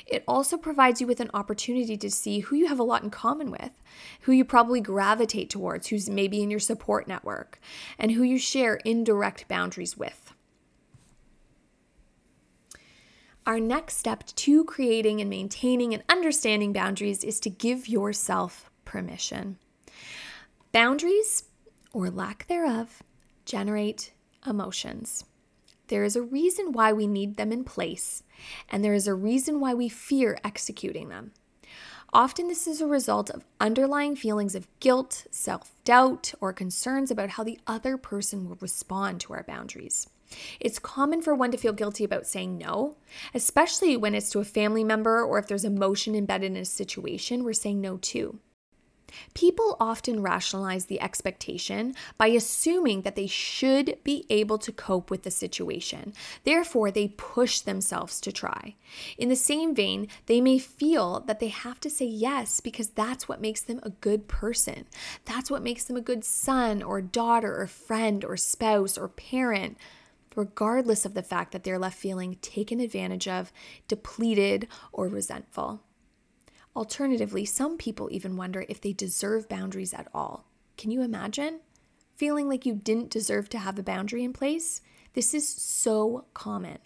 It 0.06 0.24
also 0.28 0.58
provides 0.58 1.02
you 1.02 1.08
with 1.08 1.20
an 1.20 1.32
opportunity 1.34 1.98
to 1.98 2.12
see 2.12 2.40
who 2.40 2.56
you 2.56 2.68
have 2.68 2.80
a 2.80 2.84
lot 2.84 3.04
in 3.04 3.10
common 3.10 3.52
with, 3.52 3.82
who 4.22 4.32
you 4.32 4.46
probably 4.46 4.82
gravitate 4.82 5.50
towards, 5.50 5.88
who's 5.88 6.10
maybe 6.10 6.42
in 6.42 6.52
your 6.52 6.60
support 6.60 7.08
network, 7.08 7.60
and 7.98 8.12
who 8.12 8.24
you 8.24 8.38
share 8.38 8.76
indirect 8.86 9.48
boundaries 9.48 9.98
with. 9.98 10.34
Our 13.46 13.60
next 13.60 13.98
step 13.98 14.24
to 14.26 14.64
creating 14.66 15.20
and 15.20 15.30
maintaining 15.30 15.94
and 15.94 16.04
understanding 16.08 16.74
boundaries 16.74 17.24
is 17.24 17.40
to 17.40 17.50
give 17.50 17.88
yourself 17.88 18.70
permission. 18.86 19.58
Boundaries, 20.72 21.46
or 21.92 22.10
lack 22.10 22.48
thereof, 22.48 23.02
generate 23.46 24.14
emotions. 24.46 25.26
There 25.92 26.06
is 26.06 26.16
a 26.16 26.22
reason 26.22 26.72
why 26.72 26.94
we 26.94 27.06
need 27.06 27.36
them 27.36 27.52
in 27.52 27.66
place, 27.66 28.24
and 28.70 28.82
there 28.82 28.94
is 28.94 29.08
a 29.08 29.14
reason 29.14 29.60
why 29.60 29.74
we 29.74 29.90
fear 29.90 30.38
executing 30.42 31.10
them. 31.10 31.34
Often, 32.14 32.48
this 32.48 32.66
is 32.66 32.80
a 32.80 32.88
result 32.88 33.30
of 33.30 33.44
underlying 33.60 34.16
feelings 34.16 34.56
of 34.56 34.70
guilt, 34.80 35.26
self 35.32 35.76
doubt, 35.84 36.34
or 36.40 36.54
concerns 36.54 37.12
about 37.12 37.32
how 37.32 37.44
the 37.44 37.60
other 37.68 37.98
person 37.98 38.48
will 38.48 38.58
respond 38.62 39.20
to 39.20 39.34
our 39.34 39.44
boundaries. 39.44 40.08
It's 40.62 40.80
common 40.80 41.22
for 41.22 41.36
one 41.36 41.52
to 41.52 41.58
feel 41.58 41.74
guilty 41.74 42.06
about 42.06 42.26
saying 42.26 42.58
no, 42.58 42.96
especially 43.34 43.98
when 43.98 44.16
it's 44.16 44.30
to 44.30 44.40
a 44.40 44.46
family 44.46 44.86
member 44.86 45.22
or 45.22 45.40
if 45.40 45.48
there's 45.48 45.66
emotion 45.66 46.16
embedded 46.16 46.52
in 46.52 46.58
a 46.58 46.64
situation 46.64 47.44
we're 47.44 47.52
saying 47.52 47.82
no 47.82 47.98
to. 47.98 48.40
People 49.34 49.78
often 49.80 50.22
rationalize 50.22 50.86
the 50.86 51.02
expectation 51.02 51.94
by 52.18 52.28
assuming 52.28 53.02
that 53.02 53.16
they 53.16 53.28
should 53.28 53.98
be 54.04 54.26
able 54.30 54.58
to 54.60 54.72
cope 54.72 55.10
with 55.10 55.24
the 55.24 55.32
situation. 55.32 56.14
Therefore, 56.44 56.92
they 56.92 57.10
push 57.10 57.60
themselves 57.60 58.20
to 58.22 58.32
try. 58.32 58.76
In 59.18 59.30
the 59.30 59.36
same 59.36 59.76
vein, 59.76 60.08
they 60.26 60.42
may 60.42 60.60
feel 60.60 61.22
that 61.22 61.40
they 61.40 61.50
have 61.50 61.80
to 61.82 61.90
say 61.90 62.06
yes 62.06 62.60
because 62.60 62.90
that's 62.90 63.28
what 63.28 63.42
makes 63.42 63.62
them 63.62 63.80
a 63.84 63.90
good 63.90 64.28
person. 64.28 64.86
That's 65.26 65.52
what 65.52 65.64
makes 65.64 65.86
them 65.86 65.98
a 65.98 66.02
good 66.02 66.24
son 66.24 66.82
or 66.84 67.02
daughter 67.02 67.60
or 67.60 67.68
friend 67.68 68.24
or 68.26 68.38
spouse 68.38 68.98
or 68.98 69.08
parent 69.08 69.78
regardless 70.36 71.06
of 71.06 71.14
the 71.14 71.24
fact 71.24 71.52
that 71.52 71.64
they're 71.64 71.80
left 71.80 71.98
feeling 71.98 72.38
taken 72.42 72.80
advantage 72.80 73.28
of, 73.28 73.52
depleted, 73.88 74.68
or 74.92 75.08
resentful. 75.08 75.82
Alternatively, 76.76 77.44
some 77.46 77.78
people 77.78 78.08
even 78.12 78.38
wonder 78.38 78.66
if 78.70 78.80
they 78.80 78.94
deserve 78.94 79.50
boundaries 79.50 79.94
at 79.94 80.08
all. 80.14 80.46
Can 80.78 80.90
you 80.90 81.02
imagine? 81.02 81.60
Feeling 82.16 82.48
like 82.48 82.66
you 82.66 82.76
didn't 82.76 83.10
deserve 83.10 83.50
to 83.50 83.60
have 83.60 83.78
a 83.78 83.84
boundary 83.84 84.24
in 84.24 84.32
place? 84.32 84.82
This 85.14 85.34
is 85.34 85.48
so 85.48 86.26
common. 86.34 86.78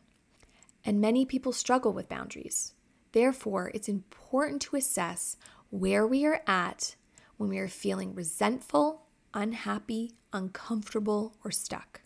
And 0.84 1.00
many 1.00 1.26
people 1.26 1.52
struggle 1.52 1.94
with 1.94 2.10
boundaries. 2.10 2.74
Therefore, 3.12 3.72
it's 3.74 3.88
important 3.88 4.62
to 4.64 4.76
assess 4.76 5.38
where 5.70 6.06
we 6.06 6.26
are 6.26 6.42
at 6.48 6.96
when 7.38 7.50
we 7.50 7.60
are 7.60 7.68
feeling 7.68 8.16
resentful, 8.16 9.04
unhappy, 9.34 10.14
uncomfortable, 10.34 11.36
or 11.44 11.52
stuck. 11.52 12.02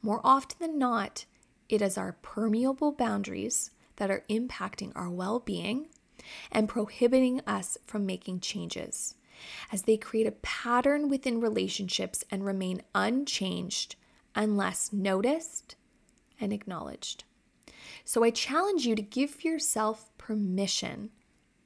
More 0.00 0.20
often 0.22 0.58
than 0.60 0.78
not, 0.78 1.24
it 1.68 1.82
is 1.82 1.98
our 1.98 2.12
permeable 2.22 2.92
boundaries 2.92 3.70
that 3.96 4.10
are 4.10 4.24
impacting 4.30 4.92
our 4.94 5.10
well 5.10 5.40
being 5.40 5.88
and 6.50 6.68
prohibiting 6.68 7.40
us 7.46 7.78
from 7.84 8.06
making 8.06 8.40
changes, 8.40 9.14
as 9.72 9.82
they 9.82 9.96
create 9.96 10.26
a 10.26 10.32
pattern 10.32 11.08
within 11.08 11.40
relationships 11.40 12.24
and 12.30 12.44
remain 12.44 12.82
unchanged 12.94 13.96
unless 14.34 14.92
noticed 14.92 15.76
and 16.40 16.52
acknowledged. 16.52 17.24
So 18.04 18.24
I 18.24 18.30
challenge 18.30 18.86
you 18.86 18.94
to 18.94 19.02
give 19.02 19.44
yourself 19.44 20.10
permission 20.18 21.10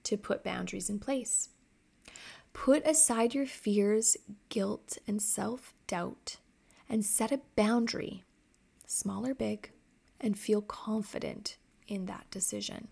to 0.04 0.16
put 0.16 0.44
boundaries 0.44 0.90
in 0.90 0.98
place. 0.98 1.50
Put 2.52 2.86
aside 2.86 3.34
your 3.34 3.46
fears, 3.46 4.16
guilt, 4.48 4.98
and 5.06 5.22
self 5.22 5.72
doubt 5.86 6.36
and 6.88 7.04
set 7.04 7.32
a 7.32 7.40
boundary, 7.56 8.24
small 8.86 9.26
or 9.26 9.34
big, 9.34 9.70
and 10.20 10.38
feel 10.38 10.60
confident 10.60 11.56
in 11.88 12.06
that 12.06 12.30
decision. 12.30 12.88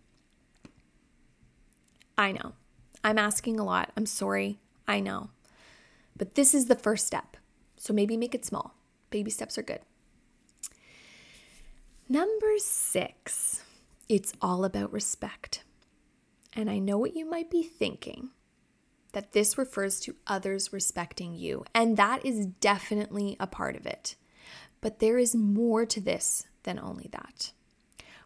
I 2.21 2.33
know. 2.33 2.53
I'm 3.03 3.17
asking 3.19 3.59
a 3.59 3.65
lot. 3.65 3.93
I'm 3.97 4.05
sorry. 4.05 4.59
I 4.87 5.01
know. 5.01 5.31
But 6.15 6.35
this 6.35 6.53
is 6.53 6.67
the 6.67 6.75
first 6.75 7.07
step. 7.07 7.39
So 7.79 7.95
maybe 7.95 8.15
make 8.15 8.35
it 8.35 8.45
small. 8.45 8.75
Baby 9.09 9.31
steps 9.31 9.57
are 9.57 9.63
good. 9.63 9.81
Number 12.11 12.59
six, 12.59 13.63
it's 14.07 14.35
all 14.43 14.67
about 14.67 14.93
respect. 14.93 15.65
And 16.53 16.69
I 16.69 16.79
know 16.79 16.99
what 16.99 17.17
you 17.17 17.25
might 17.25 17.51
be 17.51 17.63
thinking 17.63 18.29
that 19.13 19.33
this 19.33 19.57
refers 19.57 19.99
to 20.01 20.17
others 20.27 20.75
respecting 20.75 21.35
you. 21.35 21.65
And 21.75 21.97
that 21.97 22.27
is 22.27 22.45
definitely 22.45 23.39
a 23.41 23.47
part 23.47 23.77
of 23.77 23.87
it. 23.87 24.17
But 24.83 24.99
there 24.99 25.17
is 25.17 25.35
more 25.35 25.87
to 25.87 26.03
this 26.03 26.45
than 26.65 26.79
only 26.79 27.09
that. 27.13 27.53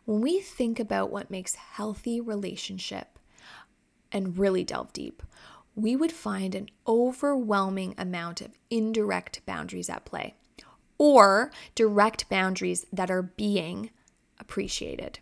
When 0.04 0.20
we 0.20 0.40
think 0.40 0.80
about 0.80 1.12
what 1.12 1.30
makes 1.30 1.54
healthy 1.54 2.20
relationship 2.20 3.13
and 4.14 4.38
really 4.38 4.64
delve 4.64 4.92
deep, 4.94 5.23
we 5.75 5.97
would 5.97 6.12
find 6.12 6.54
an 6.54 6.68
overwhelming 6.87 7.94
amount 7.99 8.40
of 8.40 8.56
indirect 8.71 9.44
boundaries 9.44 9.90
at 9.90 10.04
play 10.04 10.35
or 10.97 11.50
direct 11.75 12.28
boundaries 12.28 12.87
that 12.92 13.11
are 13.11 13.23
being 13.23 13.90
appreciated. 14.38 15.18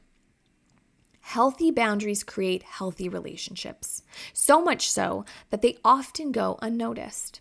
Healthy 1.21 1.71
boundaries 1.71 2.25
create 2.25 2.63
healthy 2.63 3.09
relationships, 3.09 4.03
so 4.33 4.63
much 4.63 4.91
so 4.91 5.25
that 5.51 5.63
they 5.63 5.79
often 5.85 6.33
go 6.33 6.59
unnoticed. 6.61 7.41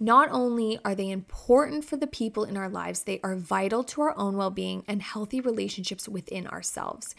Not 0.00 0.30
only 0.30 0.78
are 0.84 0.94
they 0.94 1.10
important 1.10 1.84
for 1.84 1.96
the 1.96 2.06
people 2.06 2.44
in 2.44 2.56
our 2.56 2.70
lives, 2.70 3.02
they 3.02 3.20
are 3.22 3.36
vital 3.36 3.84
to 3.84 4.00
our 4.00 4.18
own 4.18 4.36
well 4.36 4.50
being 4.50 4.82
and 4.88 5.02
healthy 5.02 5.40
relationships 5.40 6.08
within 6.08 6.46
ourselves. 6.46 7.14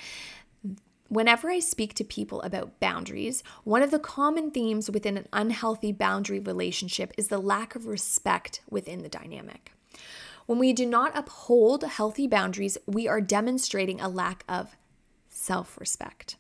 Whenever 1.10 1.50
I 1.50 1.58
speak 1.58 1.96
to 1.96 2.04
people 2.04 2.40
about 2.44 2.80
boundaries, 2.80 3.44
one 3.64 3.82
of 3.82 3.90
the 3.90 3.98
common 3.98 4.52
themes 4.52 4.92
within 4.92 5.18
an 5.18 5.28
unhealthy 5.34 5.92
boundary 5.92 6.40
relationship 6.40 7.12
is 7.18 7.30
the 7.30 7.40
lack 7.40 7.74
of 7.74 7.88
respect 7.88 8.62
within 8.70 9.02
the 9.02 9.10
dynamic. 9.10 9.72
When 10.46 10.60
we 10.60 10.72
do 10.72 10.86
not 10.86 11.18
uphold 11.18 11.84
healthy 11.84 12.28
boundaries, 12.28 12.78
we 12.86 13.08
are 13.08 13.22
demonstrating 13.22 14.00
a 14.00 14.08
lack 14.08 14.44
of 14.48 14.76
self 15.30 15.80
respect. 15.80 16.36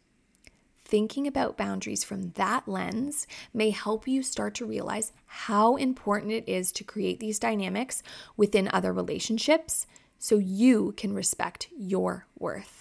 Thinking 0.85 1.25
about 1.25 1.57
boundaries 1.57 2.03
from 2.03 2.31
that 2.31 2.67
lens 2.67 3.25
may 3.51 3.71
help 3.71 4.07
you 4.07 4.21
start 4.21 4.53
to 4.55 4.67
realize 4.67 5.11
how 5.25 5.77
important 5.77 6.31
it 6.31 6.47
is 6.47 6.71
to 6.73 6.83
create 6.83 7.19
these 7.19 7.39
dynamics 7.39 8.03
within 8.37 8.69
other 8.71 8.93
relationships 8.93 9.87
so 10.19 10.37
you 10.37 10.93
can 10.95 11.13
respect 11.13 11.69
your 11.75 12.27
worth. 12.37 12.78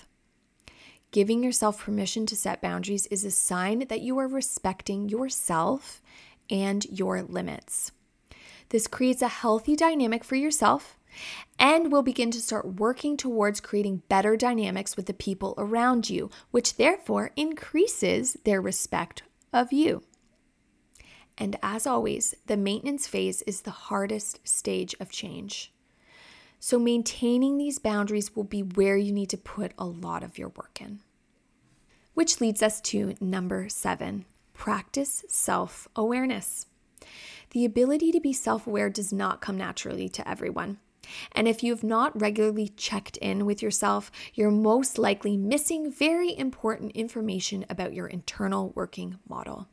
Giving 1.11 1.43
yourself 1.43 1.85
permission 1.85 2.27
to 2.27 2.37
set 2.37 2.61
boundaries 2.61 3.07
is 3.07 3.25
a 3.25 3.31
sign 3.31 3.87
that 3.89 4.03
you 4.03 4.19
are 4.19 4.29
respecting 4.29 5.09
yourself 5.09 6.03
and 6.51 6.85
your 6.87 7.23
limits. 7.23 7.93
This 8.69 8.87
creates 8.87 9.23
a 9.23 9.29
healthy 9.29 9.75
dynamic 9.75 10.23
for 10.23 10.37
yourself 10.37 10.99
and 11.59 11.91
will 11.91 12.03
begin 12.03 12.31
to 12.33 12.41
start 12.41 12.75
working 12.79 13.17
towards 13.17 13.61
creating 13.61 14.03
better 14.11 14.37
dynamics 14.37 14.97
with 14.97 15.07
the 15.07 15.15
people 15.15 15.55
around 15.57 16.11
you, 16.11 16.29
which 16.51 16.77
therefore 16.77 17.31
increases 17.37 18.37
their 18.45 18.61
respect 18.61 19.23
of 19.51 19.73
you. 19.73 20.03
And 21.39 21.57
as 21.63 21.87
always, 21.87 22.35
the 22.47 22.57
maintenance 22.59 23.07
phase 23.07 23.41
is 23.43 23.63
the 23.63 23.71
hardest 23.71 24.47
stage 24.47 24.95
of 25.01 25.11
change. 25.11 25.73
So, 26.61 26.79
maintaining 26.79 27.57
these 27.57 27.79
boundaries 27.79 28.35
will 28.35 28.45
be 28.45 28.63
where 28.63 28.97
you 28.97 29.13
need 29.13 29.31
to 29.31 29.37
put 29.37 29.73
a 29.79 29.85
lot 29.85 30.23
of 30.23 30.39
your 30.39 30.49
work 30.49 30.81
in. 30.81 31.01
Which 32.15 32.41
leads 32.41 32.63
us 32.63 32.81
to 32.83 33.15
number 33.21 33.69
seven 33.69 34.25
practice 34.55 35.25
self 35.29 35.87
awareness. 35.95 36.67
The 37.51 37.65
ability 37.65 38.11
to 38.13 38.21
be 38.21 38.33
self 38.33 38.67
aware 38.67 38.91
does 38.91 39.13
not 39.13 39.41
come 39.41 39.57
naturally 39.57 40.09
to 40.11 40.29
everyone. 40.29 40.79
And 41.33 41.49
if 41.49 41.63
you've 41.63 41.85
not 41.85 42.21
regularly 42.21 42.69
checked 42.69 43.17
in 43.19 43.47
with 43.47 43.63
yourself, 43.63 44.11
you're 44.35 44.51
most 44.51 44.99
likely 44.99 45.37
missing 45.37 45.91
very 45.91 46.37
important 46.37 46.93
information 46.93 47.65
about 47.71 47.95
your 47.95 48.09
internal 48.09 48.71
working 48.75 49.19
model. 49.29 49.69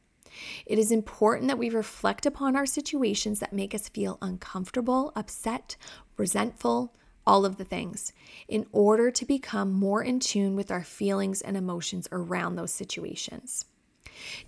It 0.65 0.80
is 0.80 0.91
important 0.91 1.48
that 1.48 1.58
we 1.58 1.69
reflect 1.69 2.26
upon 2.26 2.56
our 2.56 2.65
situations 2.65 3.39
that 3.39 3.54
make 3.54 3.74
us 3.74 3.89
feel 3.89 4.17
uncomfortable, 4.21 5.12
upset, 5.15 5.76
resentful, 6.17 6.93
all 7.28 7.45
of 7.45 7.58
the 7.58 7.65
things, 7.65 8.13
in 8.48 8.65
order 8.71 9.10
to 9.12 9.26
become 9.26 9.71
more 9.71 10.04
in 10.04 10.19
tune 10.19 10.56
with 10.56 10.71
our 10.71 10.84
feelings 10.84 11.41
and 11.41 11.58
emotions 11.58 12.08
around 12.12 12.56
those 12.56 12.71
situations. 12.71 13.65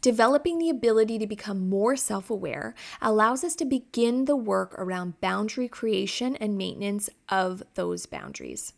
Developing 0.01 0.59
the 0.59 0.69
ability 0.69 1.19
to 1.19 1.27
become 1.27 1.67
more 1.69 1.95
self 1.95 2.29
aware 2.29 2.73
allows 3.01 3.43
us 3.43 3.55
to 3.55 3.65
begin 3.65 4.25
the 4.25 4.35
work 4.35 4.73
around 4.77 5.19
boundary 5.19 5.67
creation 5.67 6.35
and 6.37 6.57
maintenance 6.57 7.09
of 7.29 7.63
those 7.75 8.05
boundaries. 8.05 8.73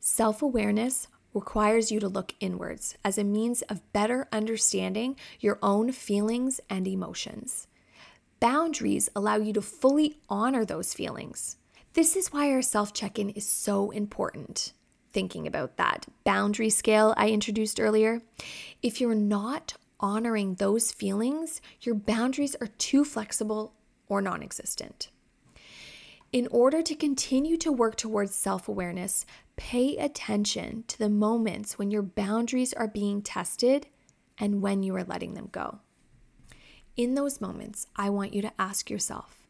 Self 0.00 0.42
awareness 0.42 1.08
requires 1.34 1.90
you 1.90 2.00
to 2.00 2.08
look 2.08 2.34
inwards 2.40 2.96
as 3.04 3.18
a 3.18 3.24
means 3.24 3.62
of 3.62 3.92
better 3.92 4.28
understanding 4.32 5.16
your 5.40 5.58
own 5.62 5.92
feelings 5.92 6.60
and 6.68 6.86
emotions. 6.86 7.66
Boundaries 8.40 9.08
allow 9.16 9.36
you 9.36 9.52
to 9.52 9.62
fully 9.62 10.18
honor 10.28 10.64
those 10.64 10.94
feelings. 10.94 11.56
This 11.94 12.14
is 12.14 12.32
why 12.32 12.52
our 12.52 12.62
self 12.62 12.92
check 12.92 13.18
in 13.18 13.30
is 13.30 13.46
so 13.46 13.90
important. 13.90 14.72
Thinking 15.12 15.46
about 15.46 15.76
that 15.76 16.06
boundary 16.24 16.70
scale 16.70 17.14
I 17.16 17.30
introduced 17.30 17.80
earlier. 17.80 18.22
If 18.82 19.00
you're 19.00 19.14
not 19.14 19.74
honoring 19.98 20.54
those 20.54 20.92
feelings, 20.92 21.60
your 21.80 21.94
boundaries 21.94 22.54
are 22.60 22.68
too 22.78 23.04
flexible 23.04 23.72
or 24.08 24.22
non 24.22 24.42
existent. 24.42 25.08
In 26.30 26.46
order 26.50 26.82
to 26.82 26.94
continue 26.94 27.56
to 27.56 27.72
work 27.72 27.96
towards 27.96 28.34
self 28.34 28.68
awareness, 28.68 29.24
pay 29.56 29.96
attention 29.96 30.84
to 30.88 30.98
the 30.98 31.08
moments 31.08 31.78
when 31.78 31.90
your 31.90 32.02
boundaries 32.02 32.74
are 32.74 32.86
being 32.86 33.22
tested 33.22 33.86
and 34.36 34.60
when 34.60 34.82
you 34.82 34.94
are 34.96 35.04
letting 35.04 35.32
them 35.32 35.48
go. 35.50 35.78
In 36.96 37.14
those 37.14 37.40
moments, 37.40 37.86
I 37.96 38.10
want 38.10 38.34
you 38.34 38.42
to 38.42 38.52
ask 38.58 38.90
yourself 38.90 39.46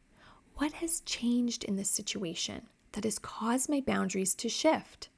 what 0.55 0.75
has 0.75 1.01
changed 1.01 1.65
in 1.65 1.75
this 1.75 1.91
situation 1.91 2.69
that 2.93 3.05
has 3.05 3.19
caused 3.19 3.69
my 3.69 3.81
boundaries 3.81 4.35
to 4.37 4.49
shift? 4.49 5.09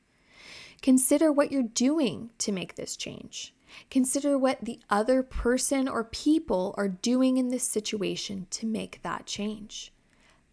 Consider 0.81 1.31
what 1.31 1.53
you're 1.53 1.63
doing 1.63 2.31
to 2.39 2.53
make 2.53 2.77
this 2.77 2.97
change. 2.97 3.55
Consider 3.91 4.39
what 4.39 4.65
the 4.65 4.81
other 4.89 5.23
person 5.23 5.89
or 5.89 6.05
people 6.05 6.75
are 6.79 6.89
doing 6.89 7.37
in 7.37 7.49
this 7.49 7.65
situation 7.65 8.47
to 8.51 8.67
make 8.67 9.01
that 9.03 9.27
change. 9.27 9.93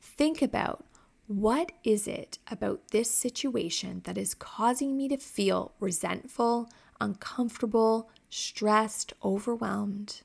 Think 0.02 0.41
about 0.41 0.86
what 1.27 1.73
is 1.83 2.07
it 2.07 2.39
about 2.49 2.87
this 2.91 3.11
situation 3.11 4.01
that 4.05 4.17
is 4.17 4.33
causing 4.33 4.95
me 4.95 5.09
to 5.09 5.17
feel 5.17 5.73
resentful, 5.79 6.69
uncomfortable, 7.01 8.09
stressed, 8.29 9.11
overwhelmed? 9.21 10.21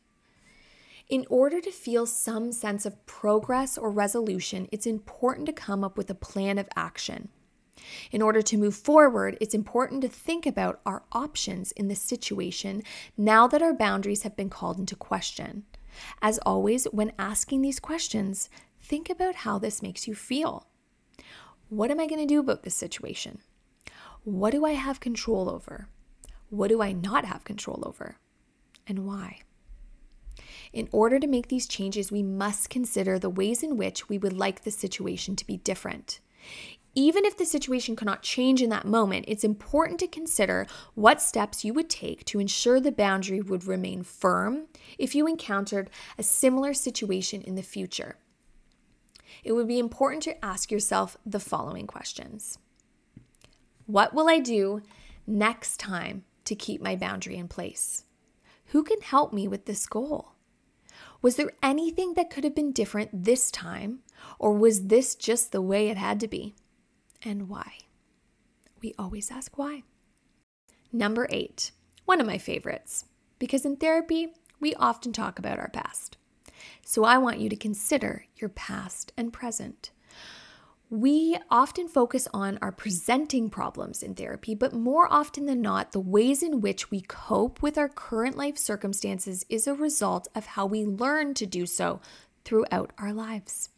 In 1.08 1.26
order 1.28 1.60
to 1.60 1.72
feel 1.72 2.06
some 2.06 2.52
sense 2.52 2.86
of 2.86 3.04
progress 3.04 3.76
or 3.76 3.90
resolution, 3.90 4.68
it's 4.70 4.86
important 4.86 5.46
to 5.46 5.52
come 5.52 5.82
up 5.82 5.98
with 5.98 6.08
a 6.08 6.14
plan 6.14 6.56
of 6.56 6.68
action. 6.76 7.30
In 8.12 8.22
order 8.22 8.40
to 8.40 8.56
move 8.56 8.76
forward, 8.76 9.36
it's 9.40 9.54
important 9.54 10.02
to 10.02 10.08
think 10.08 10.46
about 10.46 10.80
our 10.86 11.02
options 11.10 11.72
in 11.72 11.88
this 11.88 12.00
situation 12.00 12.82
now 13.16 13.48
that 13.48 13.60
our 13.60 13.74
boundaries 13.74 14.22
have 14.22 14.36
been 14.36 14.50
called 14.50 14.78
into 14.78 14.94
question. 14.94 15.64
As 16.22 16.38
always, 16.38 16.84
when 16.84 17.12
asking 17.18 17.62
these 17.62 17.80
questions, 17.80 18.48
think 18.80 19.10
about 19.10 19.34
how 19.34 19.58
this 19.58 19.82
makes 19.82 20.06
you 20.06 20.14
feel. 20.14 20.68
What 21.72 21.90
am 21.90 22.00
I 22.00 22.06
going 22.06 22.20
to 22.20 22.26
do 22.26 22.38
about 22.38 22.64
this 22.64 22.74
situation? 22.74 23.38
What 24.24 24.50
do 24.50 24.66
I 24.66 24.72
have 24.72 25.00
control 25.00 25.48
over? 25.48 25.88
What 26.50 26.68
do 26.68 26.82
I 26.82 26.92
not 26.92 27.24
have 27.24 27.44
control 27.44 27.82
over? 27.86 28.16
And 28.86 29.06
why? 29.06 29.38
In 30.74 30.90
order 30.92 31.18
to 31.18 31.26
make 31.26 31.48
these 31.48 31.66
changes, 31.66 32.12
we 32.12 32.22
must 32.22 32.68
consider 32.68 33.18
the 33.18 33.30
ways 33.30 33.62
in 33.62 33.78
which 33.78 34.10
we 34.10 34.18
would 34.18 34.34
like 34.34 34.64
the 34.64 34.70
situation 34.70 35.34
to 35.34 35.46
be 35.46 35.56
different. 35.56 36.20
Even 36.94 37.24
if 37.24 37.38
the 37.38 37.46
situation 37.46 37.96
cannot 37.96 38.20
change 38.20 38.60
in 38.60 38.68
that 38.68 38.84
moment, 38.84 39.24
it's 39.26 39.42
important 39.42 39.98
to 40.00 40.06
consider 40.06 40.66
what 40.94 41.22
steps 41.22 41.64
you 41.64 41.72
would 41.72 41.88
take 41.88 42.26
to 42.26 42.38
ensure 42.38 42.80
the 42.80 42.92
boundary 42.92 43.40
would 43.40 43.64
remain 43.64 44.02
firm 44.02 44.66
if 44.98 45.14
you 45.14 45.26
encountered 45.26 45.88
a 46.18 46.22
similar 46.22 46.74
situation 46.74 47.40
in 47.40 47.54
the 47.54 47.62
future. 47.62 48.16
It 49.44 49.52
would 49.52 49.68
be 49.68 49.78
important 49.78 50.22
to 50.24 50.44
ask 50.44 50.70
yourself 50.70 51.16
the 51.24 51.40
following 51.40 51.86
questions 51.86 52.58
What 53.86 54.14
will 54.14 54.28
I 54.28 54.38
do 54.38 54.82
next 55.26 55.78
time 55.78 56.24
to 56.44 56.54
keep 56.54 56.80
my 56.80 56.96
boundary 56.96 57.36
in 57.36 57.48
place? 57.48 58.04
Who 58.66 58.82
can 58.82 59.00
help 59.00 59.32
me 59.32 59.46
with 59.46 59.66
this 59.66 59.86
goal? 59.86 60.32
Was 61.20 61.36
there 61.36 61.52
anything 61.62 62.14
that 62.14 62.30
could 62.30 62.44
have 62.44 62.54
been 62.54 62.72
different 62.72 63.24
this 63.24 63.50
time, 63.50 64.00
or 64.38 64.52
was 64.52 64.86
this 64.86 65.14
just 65.14 65.52
the 65.52 65.62
way 65.62 65.88
it 65.88 65.96
had 65.96 66.18
to 66.20 66.28
be? 66.28 66.54
and 67.24 67.48
why? 67.48 67.78
We 68.80 68.94
always 68.98 69.30
ask 69.30 69.56
why. 69.56 69.82
Number 70.92 71.26
eight, 71.30 71.70
one 72.04 72.20
of 72.20 72.26
my 72.26 72.38
favorites, 72.38 73.06
because 73.38 73.64
in 73.64 73.76
therapy, 73.76 74.34
we 74.60 74.74
often 74.74 75.12
talk 75.12 75.38
about 75.38 75.58
our 75.58 75.70
past. 75.70 76.16
So 76.84 77.04
I 77.04 77.18
want 77.18 77.38
you 77.38 77.48
to 77.48 77.56
consider 77.56 78.26
your 78.36 78.50
past 78.50 79.12
and 79.16 79.32
present. 79.32 79.90
We 80.90 81.38
often 81.50 81.88
focus 81.88 82.28
on 82.34 82.58
our 82.60 82.72
presenting 82.72 83.48
problems 83.48 84.02
in 84.02 84.14
therapy, 84.14 84.54
but 84.54 84.74
more 84.74 85.10
often 85.10 85.46
than 85.46 85.62
not, 85.62 85.92
the 85.92 86.00
ways 86.00 86.42
in 86.42 86.60
which 86.60 86.90
we 86.90 87.00
cope 87.00 87.62
with 87.62 87.78
our 87.78 87.88
current 87.88 88.36
life 88.36 88.58
circumstances 88.58 89.46
is 89.48 89.66
a 89.66 89.74
result 89.74 90.28
of 90.34 90.46
how 90.46 90.66
we 90.66 90.84
learn 90.84 91.32
to 91.34 91.46
do 91.46 91.64
so 91.64 92.00
throughout 92.44 92.92
our 92.98 93.12
lives. 93.12 93.70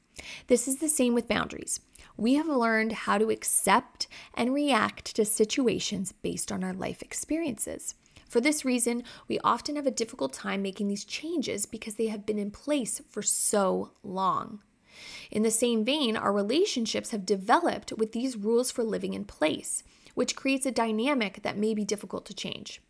This 0.49 0.67
is 0.67 0.79
the 0.79 0.89
same 0.89 1.15
with 1.15 1.29
boundaries 1.29 1.81
we 2.17 2.35
have 2.35 2.47
learned 2.47 2.93
how 2.93 3.19
to 3.19 3.31
accept 3.31 4.07
and 4.35 4.55
react 4.55 5.17
to 5.17 5.25
situations 5.25 6.13
based 6.13 6.53
on 6.53 6.63
our 6.63 6.73
life 6.73 7.03
experiences. 7.03 7.95
For 8.35 8.41
this 8.41 8.65
reason, 8.65 9.05
we 9.29 9.39
often 9.45 9.77
have 9.77 9.87
a 9.87 9.93
difficult 9.93 10.33
time 10.33 10.61
making 10.61 10.89
these 10.89 11.05
changes 11.05 11.67
because 11.67 11.95
they 11.95 12.09
have 12.09 12.27
been 12.27 12.37
in 12.37 12.51
place 12.51 13.01
for 13.09 13.23
so 13.23 13.93
long. 14.03 14.59
In 15.31 15.45
the 15.45 15.53
same 15.53 15.85
vein, 15.85 16.17
our 16.17 16.33
relationships 16.33 17.13
have 17.13 17.25
developed 17.25 17.93
with 17.93 18.11
these 18.11 18.37
rules 18.37 18.73
for 18.73 18.83
living 18.83 19.15
in 19.15 19.25
place, 19.25 19.85
which 20.17 20.35
creates 20.35 20.67
a 20.67 20.73
dynamic 20.73 21.45
that 21.45 21.57
may 21.57 21.75
be 21.75 21.85
difficult 21.85 22.27
to 22.27 22.35
change. 22.35 22.83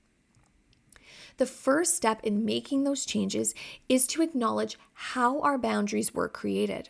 The 1.36 1.44
first 1.44 1.94
step 1.94 2.24
in 2.24 2.46
making 2.46 2.84
those 2.84 3.04
changes 3.04 3.54
is 3.86 4.06
to 4.06 4.22
acknowledge 4.22 4.78
how 4.94 5.42
our 5.42 5.58
boundaries 5.58 6.14
were 6.14 6.30
created. 6.30 6.88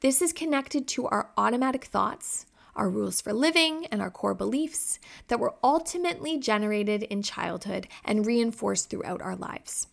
This 0.00 0.20
is 0.20 0.32
connected 0.32 0.88
to 0.88 1.06
our 1.06 1.30
automatic 1.36 1.84
thoughts, 1.84 2.45
our 2.76 2.88
rules 2.88 3.20
for 3.20 3.32
living, 3.32 3.86
and 3.86 4.00
our 4.00 4.10
core 4.10 4.34
beliefs 4.34 5.00
that 5.28 5.40
were 5.40 5.54
ultimately 5.64 6.38
generated 6.38 7.02
in 7.04 7.22
childhood 7.22 7.88
and 8.04 8.26
reinforced 8.26 8.88
throughout 8.88 9.20
our 9.20 9.34
lives. 9.34 9.88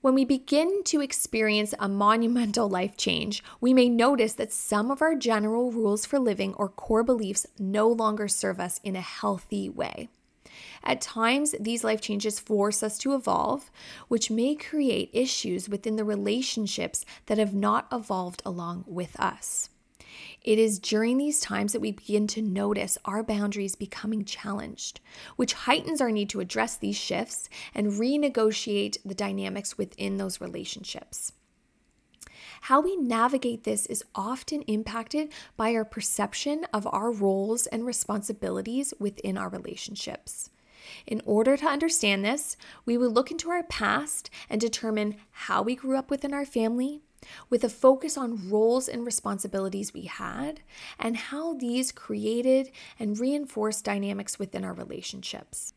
When 0.00 0.14
we 0.14 0.24
begin 0.24 0.84
to 0.84 1.00
experience 1.00 1.74
a 1.78 1.88
monumental 1.88 2.68
life 2.68 2.96
change, 2.96 3.42
we 3.60 3.74
may 3.74 3.88
notice 3.88 4.34
that 4.34 4.52
some 4.52 4.92
of 4.92 5.02
our 5.02 5.16
general 5.16 5.72
rules 5.72 6.06
for 6.06 6.20
living 6.20 6.54
or 6.54 6.68
core 6.68 7.02
beliefs 7.02 7.46
no 7.58 7.88
longer 7.88 8.28
serve 8.28 8.60
us 8.60 8.80
in 8.84 8.94
a 8.94 9.00
healthy 9.00 9.68
way. 9.68 10.08
At 10.84 11.00
times, 11.00 11.54
these 11.58 11.82
life 11.82 12.00
changes 12.00 12.38
force 12.38 12.82
us 12.82 12.96
to 12.98 13.14
evolve, 13.14 13.70
which 14.06 14.30
may 14.30 14.54
create 14.54 15.10
issues 15.12 15.68
within 15.68 15.96
the 15.96 16.04
relationships 16.04 17.04
that 17.26 17.38
have 17.38 17.54
not 17.54 17.88
evolved 17.92 18.40
along 18.46 18.84
with 18.86 19.18
us. 19.18 19.68
It 20.42 20.58
is 20.58 20.78
during 20.78 21.18
these 21.18 21.40
times 21.40 21.72
that 21.72 21.80
we 21.80 21.92
begin 21.92 22.26
to 22.28 22.42
notice 22.42 22.96
our 23.04 23.22
boundaries 23.22 23.74
becoming 23.74 24.24
challenged, 24.24 25.00
which 25.36 25.52
heightens 25.52 26.00
our 26.00 26.10
need 26.10 26.30
to 26.30 26.40
address 26.40 26.76
these 26.76 26.96
shifts 26.96 27.48
and 27.74 27.92
renegotiate 27.92 28.98
the 29.04 29.14
dynamics 29.14 29.76
within 29.76 30.16
those 30.16 30.40
relationships. 30.40 31.32
How 32.62 32.80
we 32.80 32.96
navigate 32.96 33.64
this 33.64 33.86
is 33.86 34.04
often 34.14 34.62
impacted 34.62 35.32
by 35.56 35.74
our 35.74 35.84
perception 35.84 36.66
of 36.72 36.86
our 36.86 37.10
roles 37.10 37.66
and 37.66 37.86
responsibilities 37.86 38.94
within 38.98 39.38
our 39.38 39.48
relationships. 39.48 40.50
In 41.06 41.20
order 41.24 41.56
to 41.56 41.66
understand 41.66 42.24
this, 42.24 42.56
we 42.84 42.96
will 42.96 43.10
look 43.10 43.30
into 43.30 43.50
our 43.50 43.62
past 43.64 44.30
and 44.48 44.60
determine 44.60 45.16
how 45.30 45.62
we 45.62 45.74
grew 45.74 45.96
up 45.96 46.10
within 46.10 46.32
our 46.32 46.46
family, 46.46 47.02
with 47.50 47.64
a 47.64 47.68
focus 47.68 48.16
on 48.16 48.48
roles 48.48 48.88
and 48.88 49.04
responsibilities 49.04 49.92
we 49.94 50.02
had, 50.02 50.60
and 50.98 51.16
how 51.16 51.54
these 51.54 51.92
created 51.92 52.70
and 52.98 53.18
reinforced 53.18 53.84
dynamics 53.84 54.38
within 54.38 54.64
our 54.64 54.74
relationships. 54.74 55.74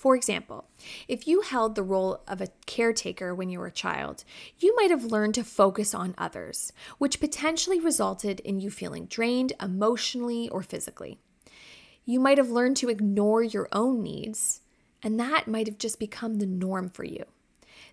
For 0.00 0.16
example, 0.16 0.66
if 1.08 1.28
you 1.28 1.42
held 1.42 1.74
the 1.74 1.82
role 1.82 2.22
of 2.26 2.40
a 2.40 2.48
caretaker 2.64 3.34
when 3.34 3.50
you 3.50 3.58
were 3.58 3.66
a 3.66 3.70
child, 3.70 4.24
you 4.58 4.74
might 4.76 4.90
have 4.90 5.04
learned 5.04 5.34
to 5.34 5.44
focus 5.44 5.94
on 5.94 6.14
others, 6.16 6.72
which 6.96 7.20
potentially 7.20 7.78
resulted 7.78 8.40
in 8.40 8.60
you 8.60 8.70
feeling 8.70 9.04
drained 9.04 9.52
emotionally 9.60 10.48
or 10.48 10.62
physically. 10.62 11.18
You 12.06 12.18
might 12.18 12.38
have 12.38 12.48
learned 12.48 12.78
to 12.78 12.88
ignore 12.88 13.42
your 13.42 13.68
own 13.72 14.02
needs, 14.02 14.62
and 15.02 15.20
that 15.20 15.46
might 15.46 15.66
have 15.66 15.76
just 15.76 15.98
become 15.98 16.36
the 16.36 16.46
norm 16.46 16.88
for 16.88 17.04
you. 17.04 17.26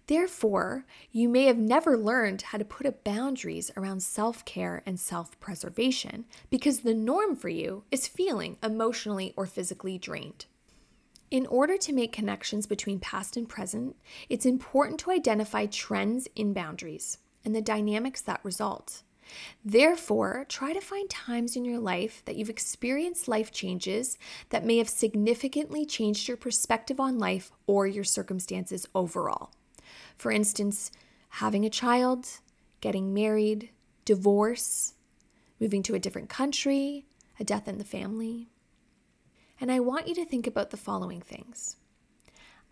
Therefore, 0.08 0.86
you 1.12 1.28
may 1.28 1.46
have 1.46 1.58
never 1.58 1.98
learned 1.98 2.42
how 2.44 2.58
to 2.58 2.66
put 2.66 2.86
up 2.86 3.04
boundaries 3.04 3.72
around 3.76 4.02
self 4.02 4.46
care 4.46 4.82
and 4.86 5.00
self 5.00 5.40
preservation 5.40 6.26
because 6.50 6.80
the 6.80 6.94
norm 6.94 7.36
for 7.36 7.50
you 7.50 7.84
is 7.92 8.08
feeling 8.08 8.58
emotionally 8.64 9.34
or 9.36 9.46
physically 9.46 9.98
drained. 9.98 10.46
In 11.30 11.46
order 11.48 11.78
to 11.78 11.92
make 11.92 12.14
connections 12.14 12.68
between 12.68 13.00
past 13.00 13.36
and 13.36 13.50
present, 13.50 13.98
it's 14.30 14.46
important 14.46 15.00
to 15.02 15.12
identify 15.12 15.66
trends 15.66 16.28
in 16.36 16.54
boundaries 16.54 17.18
and 17.44 17.54
the 17.54 17.62
dynamics 17.62 18.22
that 18.22 18.40
result. 18.44 19.04
Therefore, 19.64 20.46
try 20.48 20.72
to 20.72 20.80
find 20.80 21.10
times 21.10 21.56
in 21.56 21.66
your 21.66 21.80
life 21.80 22.24
that 22.26 22.38
you've 22.38 22.50
experienced 22.50 23.28
life 23.28 23.52
changes 23.52 24.18
that 24.50 24.66
may 24.66 24.78
have 24.78 24.90
significantly 24.90 25.86
changed 25.86 26.30
your 26.30 26.38
perspective 26.38 27.00
on 27.00 27.20
life 27.20 27.52
or 27.66 27.86
your 27.88 28.06
circumstances 28.06 28.88
overall. 28.96 29.52
For 30.18 30.32
instance, 30.32 30.92
having 31.30 31.66
a 31.66 31.70
child, 31.70 32.28
getting 32.82 33.14
married, 33.14 33.70
divorce, 34.06 34.96
moving 35.60 35.84
to 35.84 35.96
a 35.96 36.00
different 36.00 36.30
country, 36.30 37.06
a 37.40 37.44
death 37.44 37.68
in 37.68 37.78
the 37.78 37.84
family. 37.84 38.50
And 39.60 39.72
I 39.72 39.80
want 39.80 40.08
you 40.08 40.16
to 40.16 40.26
think 40.26 40.48
about 40.48 40.70
the 40.70 40.78
following 40.78 41.22
things 41.22 41.78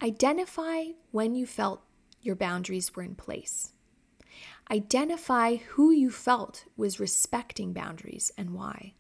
identify 0.02 0.84
when 1.12 1.36
you 1.36 1.46
felt 1.46 1.82
your 2.22 2.36
boundaries 2.36 2.96
were 2.96 3.04
in 3.04 3.16
place. 3.16 3.72
Identify 4.70 5.56
who 5.56 5.92
you 5.92 6.10
felt 6.10 6.66
was 6.76 7.00
respecting 7.00 7.72
boundaries 7.72 8.32
and 8.38 8.54
why. 8.54 8.94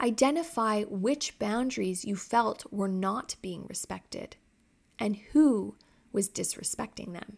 Identify 0.00 0.84
which 0.84 1.38
boundaries 1.38 2.04
you 2.04 2.16
felt 2.16 2.64
were 2.72 2.88
not 2.88 3.36
being 3.42 3.66
respected 3.68 4.36
and 4.98 5.16
who 5.32 5.76
was 6.14 6.30
disrespecting 6.30 7.12
them. 7.12 7.36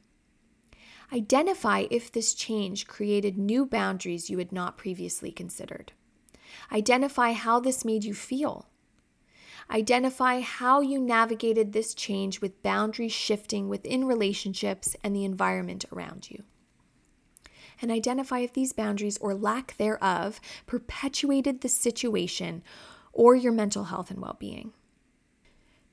Identify 1.13 1.87
if 1.91 2.13
this 2.13 2.35
change 2.35 2.87
created 2.87 3.39
new 3.39 3.67
boundaries 3.67 4.31
you 4.31 4.39
had 4.39 4.53
not 4.53 4.77
previously 4.77 5.33
considered. 5.33 5.93
Identify 6.71 7.33
how 7.33 7.59
this 7.59 7.85
made 7.85 8.05
you 8.05 8.15
feel 8.15 8.67
Identify 9.71 10.41
how 10.41 10.81
you 10.81 11.01
navigated 11.01 11.73
this 11.73 11.93
change 11.93 12.41
with 12.41 12.63
boundaries 12.63 13.13
shifting 13.13 13.69
within 13.69 14.05
relationships 14.05 14.95
and 15.03 15.15
the 15.15 15.25
environment 15.25 15.85
around 15.93 16.31
you. 16.31 16.45
And 17.83 17.91
identify 17.91 18.39
if 18.39 18.53
these 18.53 18.73
boundaries 18.73 19.19
or 19.19 19.35
lack 19.35 19.77
thereof 19.77 20.41
perpetuated 20.67 21.61
the 21.61 21.69
situation 21.69 22.63
or 23.13 23.35
your 23.35 23.53
mental 23.53 23.85
health 23.85 24.11
and 24.11 24.21
well 24.21 24.37
being. 24.39 24.73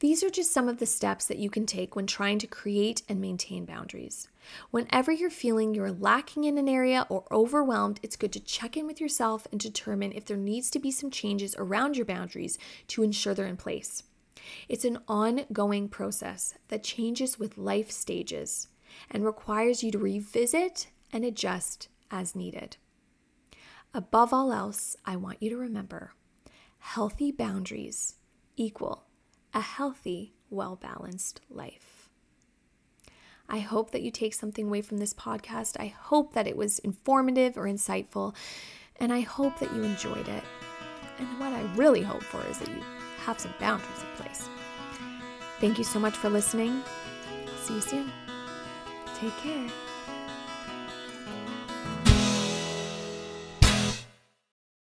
These 0.04 0.22
are 0.22 0.30
just 0.30 0.52
some 0.52 0.68
of 0.68 0.80
the 0.80 0.86
steps 0.86 1.28
that 1.28 1.38
you 1.38 1.50
can 1.50 1.66
take 1.66 1.96
when 1.96 2.08
trying 2.08 2.38
to 2.40 2.46
create 2.46 3.04
and 3.08 3.22
maintain 3.22 3.64
boundaries. 3.64 4.28
Whenever 4.70 5.14
you're 5.14 5.30
feeling 5.30 5.74
you're 5.74 5.94
lacking 5.94 6.44
in 6.44 6.58
an 6.58 6.68
area 6.68 7.08
or 7.08 7.24
overwhelmed, 7.32 8.02
it's 8.04 8.18
good 8.18 8.34
to 8.34 8.42
check 8.42 8.76
in 8.76 8.86
with 8.86 9.00
yourself 9.00 9.48
and 9.50 9.62
determine 9.62 10.12
if 10.12 10.26
there 10.26 10.36
needs 10.36 10.70
to 10.72 10.80
be 10.80 10.92
some 10.92 11.10
changes 11.10 11.56
around 11.58 11.96
your 11.96 12.06
boundaries 12.06 12.58
to 12.88 13.02
ensure 13.02 13.34
they're 13.34 13.46
in 13.46 13.56
place. 13.56 14.04
It's 14.68 14.84
an 14.84 15.00
ongoing 15.08 15.88
process 15.88 16.56
that 16.68 16.84
changes 16.84 17.40
with 17.40 17.58
life 17.58 17.90
stages 17.90 18.68
and 19.10 19.24
requires 19.24 19.86
you 19.86 19.92
to 19.92 20.00
revisit 20.00 20.88
and 21.14 21.24
adjust 21.24 21.88
as 22.12 22.36
needed. 22.36 22.76
Above 23.94 24.34
all 24.34 24.52
else, 24.52 24.98
I 25.06 25.16
want 25.16 25.42
you 25.42 25.50
to 25.52 25.58
remember 25.58 26.12
healthy 26.80 27.32
boundaries 27.32 28.16
equal 28.58 29.06
a 29.54 29.62
healthy, 29.62 30.34
well 30.50 30.76
balanced 30.76 31.42
life. 31.50 32.10
I 33.50 33.60
hope 33.60 33.92
that 33.92 34.02
you 34.02 34.10
take 34.10 34.34
something 34.34 34.68
away 34.68 34.82
from 34.82 34.98
this 34.98 35.14
podcast. 35.14 35.80
I 35.80 35.88
hope 35.88 36.34
that 36.34 36.48
it 36.48 36.58
was 36.58 36.80
informative 36.80 37.58
or 37.58 37.66
insightful, 37.66 38.36
and 38.98 39.14
I 39.14 39.22
hope 39.22 39.60
that 39.60 39.74
you 39.76 39.84
enjoyed 39.84 40.28
it. 40.28 40.44
And 41.20 41.40
what 41.40 41.54
I 41.54 41.62
really 41.76 42.02
hope 42.02 42.24
for 42.24 42.42
is 42.50 42.58
that 42.60 42.70
you 42.70 42.82
have 43.26 43.40
some 43.40 43.54
boundaries 43.60 44.02
in 44.02 44.24
place. 44.24 44.50
Thank 45.60 45.78
you 45.78 45.84
so 45.84 46.00
much 46.00 46.16
for 46.16 46.30
listening. 46.30 46.82
I'll 47.48 47.58
see 47.64 47.76
you 47.76 47.82
soon. 47.82 48.12
Take 49.16 49.38
care. 49.38 49.70